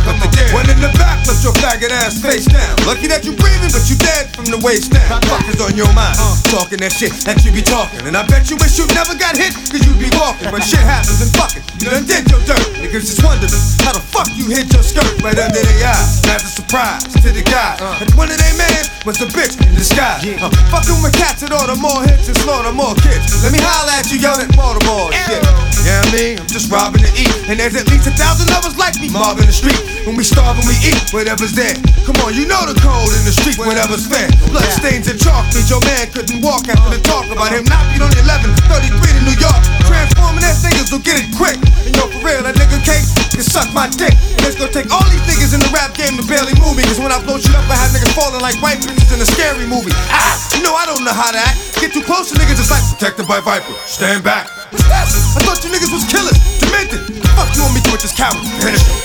[0.05, 0.53] come the dead.
[0.53, 2.77] One in the back, let your faggot ass face down.
[2.85, 5.17] Lucky that you breathing, but you dead from the waist down.
[5.25, 6.13] Fuck is on your mind.
[6.21, 6.37] Uh.
[6.53, 8.05] Talking that shit that you be talking.
[8.05, 10.53] And I bet you wish you never got hit, cause you be walking.
[10.53, 11.65] But shit happens and fuck it.
[11.81, 12.61] You done did your dirt.
[12.77, 13.49] Niggas just wondering
[13.81, 16.21] how the fuck you hit your skirt right under their eyes.
[16.21, 18.02] That's a surprise to the guy.
[18.03, 20.27] And one of they man was a bitch in disguise.
[20.27, 23.31] Uh, fucking with cats that order more hits and slaughter more kids.
[23.39, 25.39] Let me holla at you, yelling Baltimore shit.
[25.87, 27.31] Yeah, I mean, I'm just robbing to eat.
[27.47, 29.79] And there's at least a thousand others like me mobbing the street.
[30.03, 31.79] When we starve and we eat, whatever's there.
[32.03, 34.27] Come on, you know the code in the street, whatever's fair.
[34.51, 37.87] Blood stains and chalk means your man couldn't walk after the talk about him not
[37.87, 39.63] being on the 11, 33 to New York.
[39.93, 41.61] Transforming ass niggas will get it quick.
[41.85, 44.17] And yo, for real, that nigga cake can suck my dick.
[44.41, 46.83] It's gonna take all these niggas in the rap game to barely move me.
[46.89, 49.29] Cause when I blow shit up, I have niggas falling like white bitches in a
[49.29, 49.93] scary movie.
[50.09, 51.77] Ah, you know I don't know how to act.
[51.77, 53.77] Get too close to niggas, it's like protected by Viper.
[53.85, 54.62] Stand back.
[54.73, 57.01] I thought you niggas was killers, demented.
[57.37, 58.41] Fuck you want me to with this coward?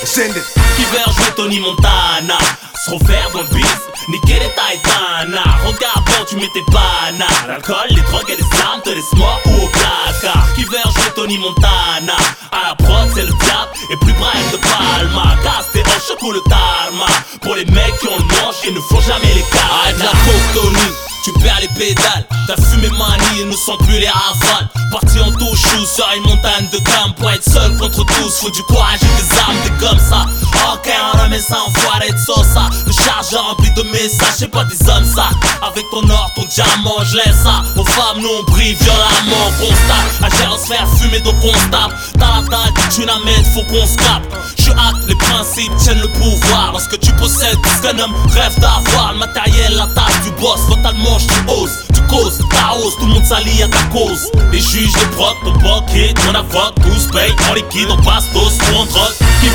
[0.05, 0.45] Send it.
[0.77, 2.39] Hiver, Tony Montana.
[2.85, 3.81] Se refaire dans le bif.
[4.09, 7.29] Niquer les Titana Regarde bon tu mets tes bananes.
[7.47, 10.47] L'alcool, les drogues et les armes Te laissent mort ou au placard.
[10.57, 12.16] Hiver, jouer Tony Montana.
[12.53, 15.37] À la prod c'est le diable Et plus Brian de Palma.
[15.43, 17.07] Casse tes hanches, le tarma.
[17.43, 20.11] Pour les mecs qui ont le manche Et ne font jamais les cas Arrête la
[20.11, 20.95] coke Tony
[21.29, 24.68] tu perds les pédales, ta fumée manie et ne sent plus les rafales.
[24.91, 28.62] Parti en touche sur une montagne de gamme Pour être seul contre tous, faut du
[28.62, 30.24] courage et des armes, t'es comme ça.
[30.72, 32.70] Ok, on remet ça en foiré de sauce ça.
[32.87, 35.29] Le chargeur rempli de messages, c'est pas des hommes ça.
[35.61, 37.62] Avec ton or, ton diamant, je laisse ça.
[37.76, 41.53] Aux femmes, nous on brille violemment, on constate À gérer se faire fumer donc on
[41.70, 44.33] tape T'as la taille, tu n'amènes, faut qu'on se capte.
[44.57, 46.72] Je hâte, les principes tiennent le pouvoir.
[46.72, 49.57] Lorsque tu possèdes tout ce qu'un homme rêve d'avoir Le matériel,
[52.97, 54.30] tout le monde s'allie à ta cause.
[54.53, 58.76] Les juges, les procs, ton banquier, ton avocat, tous payent en liquide, en bastos ou
[58.76, 59.14] en drogue.
[59.41, 59.49] Qui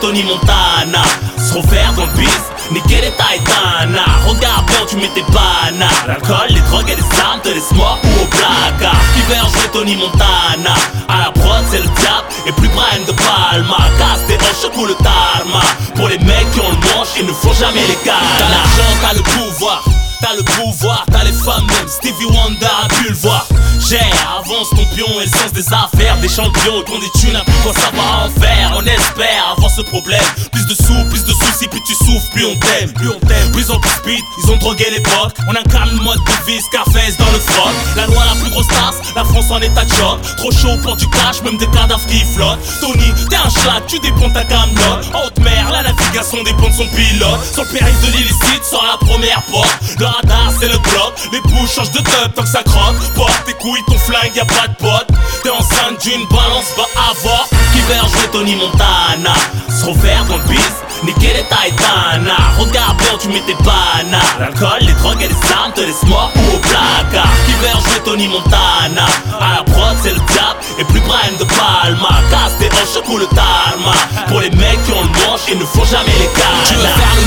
[0.00, 1.02] Tony Montana,
[1.36, 2.28] se refaire dans le bis,
[2.70, 4.04] niquer les Titana.
[4.26, 5.88] Regarde bien, tu mets tes bananes.
[6.06, 9.00] L'alcool, les drogues et les armes te laissent mort ou au placard.
[9.14, 10.74] Qui veut jouer Tony Montana,
[11.08, 13.76] à la prod, c'est le diable, et plus Brian de Palma.
[13.98, 15.60] Casse tes hanches, ou le tarma.
[15.96, 18.14] Pour les mecs qui ont le manche, il ne faut jamais les gars.
[18.38, 19.82] T'as l'argent, t'as le pouvoir.
[20.20, 23.46] T'as le pouvoir, t'as les femmes même Stevie Wonder a pu le voir.
[23.88, 24.00] J'ai
[24.36, 27.90] avance ton pion et des affaires Des champions qui ont des thunes, plus quoi ça
[27.94, 28.72] va en faire?
[28.76, 30.22] On espère avoir ce problème.
[30.52, 33.52] Plus de sous, plus de soucis, plus tu souffres, plus on t'aime Plus on t'aime,
[33.52, 35.34] plus on plus speed, ils ont drogué l'époque.
[35.48, 37.72] On incarne le mode de vie, Scarface dans le froc.
[37.96, 40.20] La loi la plus grosse tasse, la France en état de choc.
[40.36, 42.58] Trop chaud pour du cash, même des cadavres qui flottent.
[42.80, 45.06] Tony, t'es un schlag, tu dépends ta camelote.
[45.14, 47.44] Haute mer, la navigation dépend de son pilote.
[47.52, 51.92] Sur le de l'illicite, sur la première porte radar c'est le bloc, les bouches changent
[51.92, 52.96] de top tant que ça croque.
[53.14, 55.08] Porte tes couilles, ton flingue, y'a pas de pote.
[55.42, 59.34] T'es enceinte d'une balance, va avoir Qui va jouer Tony Montana.
[59.68, 64.20] Se refaire dans le bis, niquer les Titana Regarde bien, tu mets tes bananes.
[64.40, 67.32] L'alcool, les drogues et les armes te laissent mort ou au placard.
[67.46, 69.06] Qui va jouer Tony Montana?
[69.40, 72.20] À la prod c'est le diable et plus Brian de Palma.
[72.30, 73.92] Casse tes hanches, ou le tarma.
[74.26, 76.82] Pour les mecs qui ont le manche, il ne faut jamais les canas Tu veux
[76.82, 77.18] faire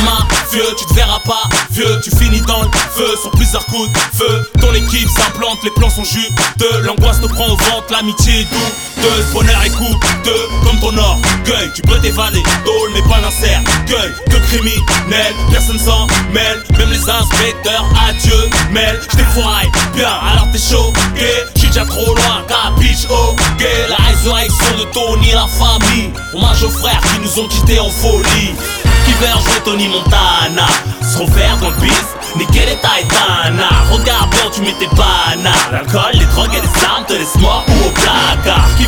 [0.51, 1.49] vieux, tu te verras pas.
[1.71, 4.49] Vieux, tu finis dans le feu sur plusieurs coups feu.
[4.59, 9.25] Ton équipe s'implante, les plans sont juteux L'angoisse te prend au ventre, l'amitié est douteuse.
[9.33, 11.71] Bonheur est coûteux, comme ton orgueil.
[11.75, 17.09] Tu peux t'évader, tôle mais pas l'insert Gueule, que criminel, personne s'en mêle Même les
[17.09, 19.23] inspecteurs, adieu, mêle J't'ai
[19.95, 21.27] bien, alors t'es choqué.
[21.55, 23.65] J'suis déjà trop loin, capiche, ok.
[23.89, 26.11] La résurrection de Tony, la famille.
[26.33, 28.55] Hommage aux frères qui nous ont quittés en folie
[29.21, 30.65] Veut jouer Tony Montana.
[31.03, 32.77] Se dans le Niquer les
[33.91, 35.53] Regarde bien tu mets tes bananes.
[35.71, 38.67] L'alcool, les drogues et les armes te laissent mort ou au placard.
[38.77, 38.87] Qui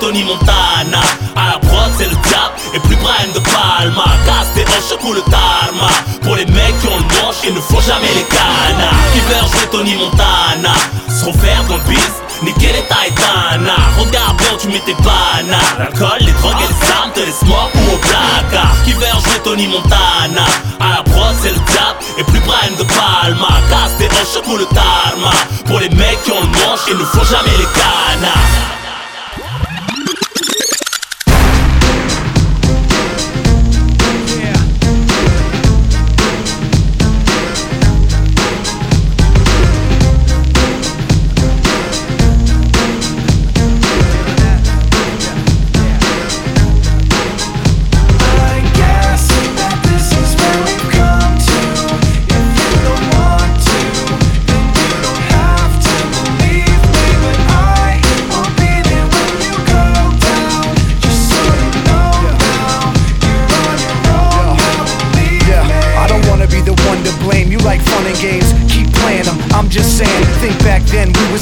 [0.00, 1.00] Tony Montana.
[1.36, 4.04] À la prod c'est le diable et plus Brian de Palma.
[4.24, 5.88] Casse tes hanches ou le tarma.
[6.22, 9.12] Pour les mecs qui ont le manche il ne faut jamais les canards.
[9.12, 10.72] Qui Tony Montana
[11.24, 12.12] refaire dans le bis.
[12.42, 12.84] Niquer les
[13.98, 17.70] Regarde bien tu mets tes bananes L'alcool, les drogues et les armes te laissent mort
[17.74, 18.76] ou au placard.
[18.84, 20.44] Qui veut jouer Tony Montana?
[20.80, 23.48] À la prod c'est le diable et plus Brian de Palma.
[23.70, 25.30] Casse tes hanches ou le tarma
[25.66, 28.83] Pour les mecs qui ont le manche il ne faut jamais les canards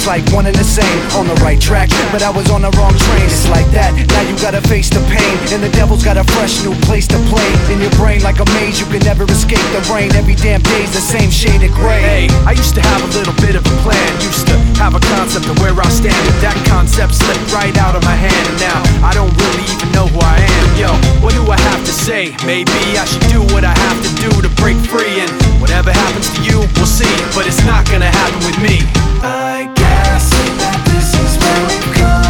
[0.03, 0.99] was like one and the same.
[1.15, 3.27] On the right track, but I was on the wrong train.
[3.27, 5.35] It's like that, now you gotta face the pain.
[5.55, 7.51] And the devil's got a fresh new place to play.
[7.71, 10.11] In your brain like a maze, you can never escape the rain.
[10.15, 12.03] Every damn day's the same shade of gray.
[12.03, 14.11] Hey, I used to have a little bit of a plan.
[14.23, 16.19] Used to have a concept of where I stand.
[16.27, 18.45] But that concept slipped right out of my hand.
[18.51, 20.67] And now I don't really even know who I am.
[20.75, 20.91] Yo,
[21.23, 22.35] what do I have to say?
[22.43, 25.23] Maybe I should do what I have to do to break free.
[25.23, 25.31] And
[25.61, 27.13] whatever happens to you, we'll see.
[27.37, 28.83] But it's not gonna happen with me.
[29.23, 32.22] I I said that this is where we go.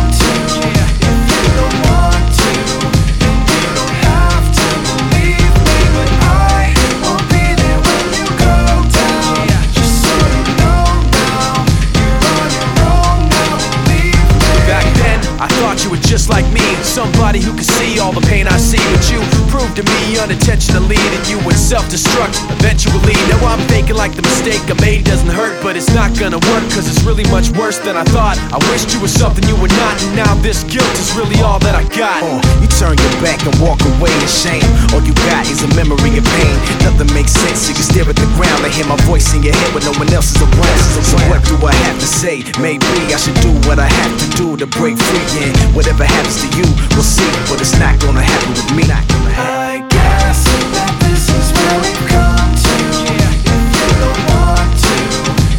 [16.13, 16.61] Just like me.
[16.85, 18.77] Somebody who can see all the pain I see.
[18.93, 19.17] But you
[19.49, 23.17] proved to me unintentionally that you would self destruct eventually.
[23.33, 26.65] Now I'm thinking like the mistake I made doesn't hurt, but it's not gonna work
[26.69, 28.37] because it's really much worse than I thought.
[28.53, 31.57] I wished you were something you were not, and now this guilt is really all
[31.65, 32.21] that I got.
[32.21, 34.69] Uh, you turn your back and walk away in shame.
[34.93, 36.57] All you got is a memory of pain.
[36.85, 37.73] Nothing makes sense.
[37.73, 39.97] You can stare at the ground and hear my voice in your head when no
[39.97, 40.81] one else is around.
[41.09, 42.45] So what do I have to say?
[42.61, 45.25] Maybe I should do what I have to do to break free.
[45.49, 47.29] And whatever happens to you, we'll see.
[47.49, 48.85] But it's not gonna happen with me.
[48.91, 50.45] I guess
[50.75, 52.75] that this is where we've come to.
[53.13, 54.97] If you don't want to,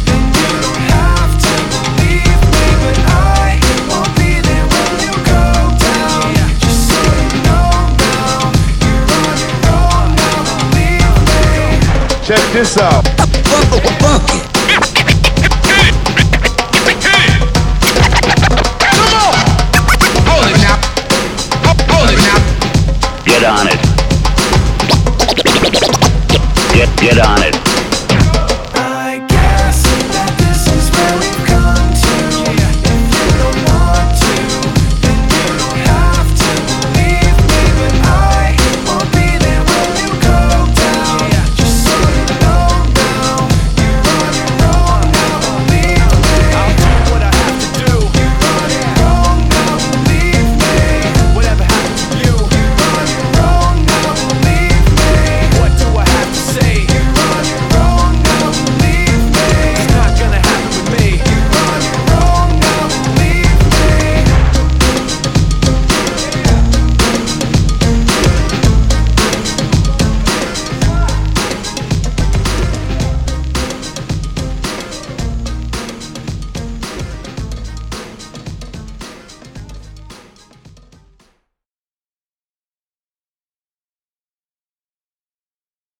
[0.06, 2.64] then you don't have to believe me.
[2.82, 5.42] But I will be there when you go
[5.80, 6.34] down.
[6.60, 8.52] Just so you know now,
[8.84, 10.42] you're on your own now.
[10.74, 11.80] Believe me.
[12.26, 13.04] Check this out.
[26.84, 27.63] Get, get on it.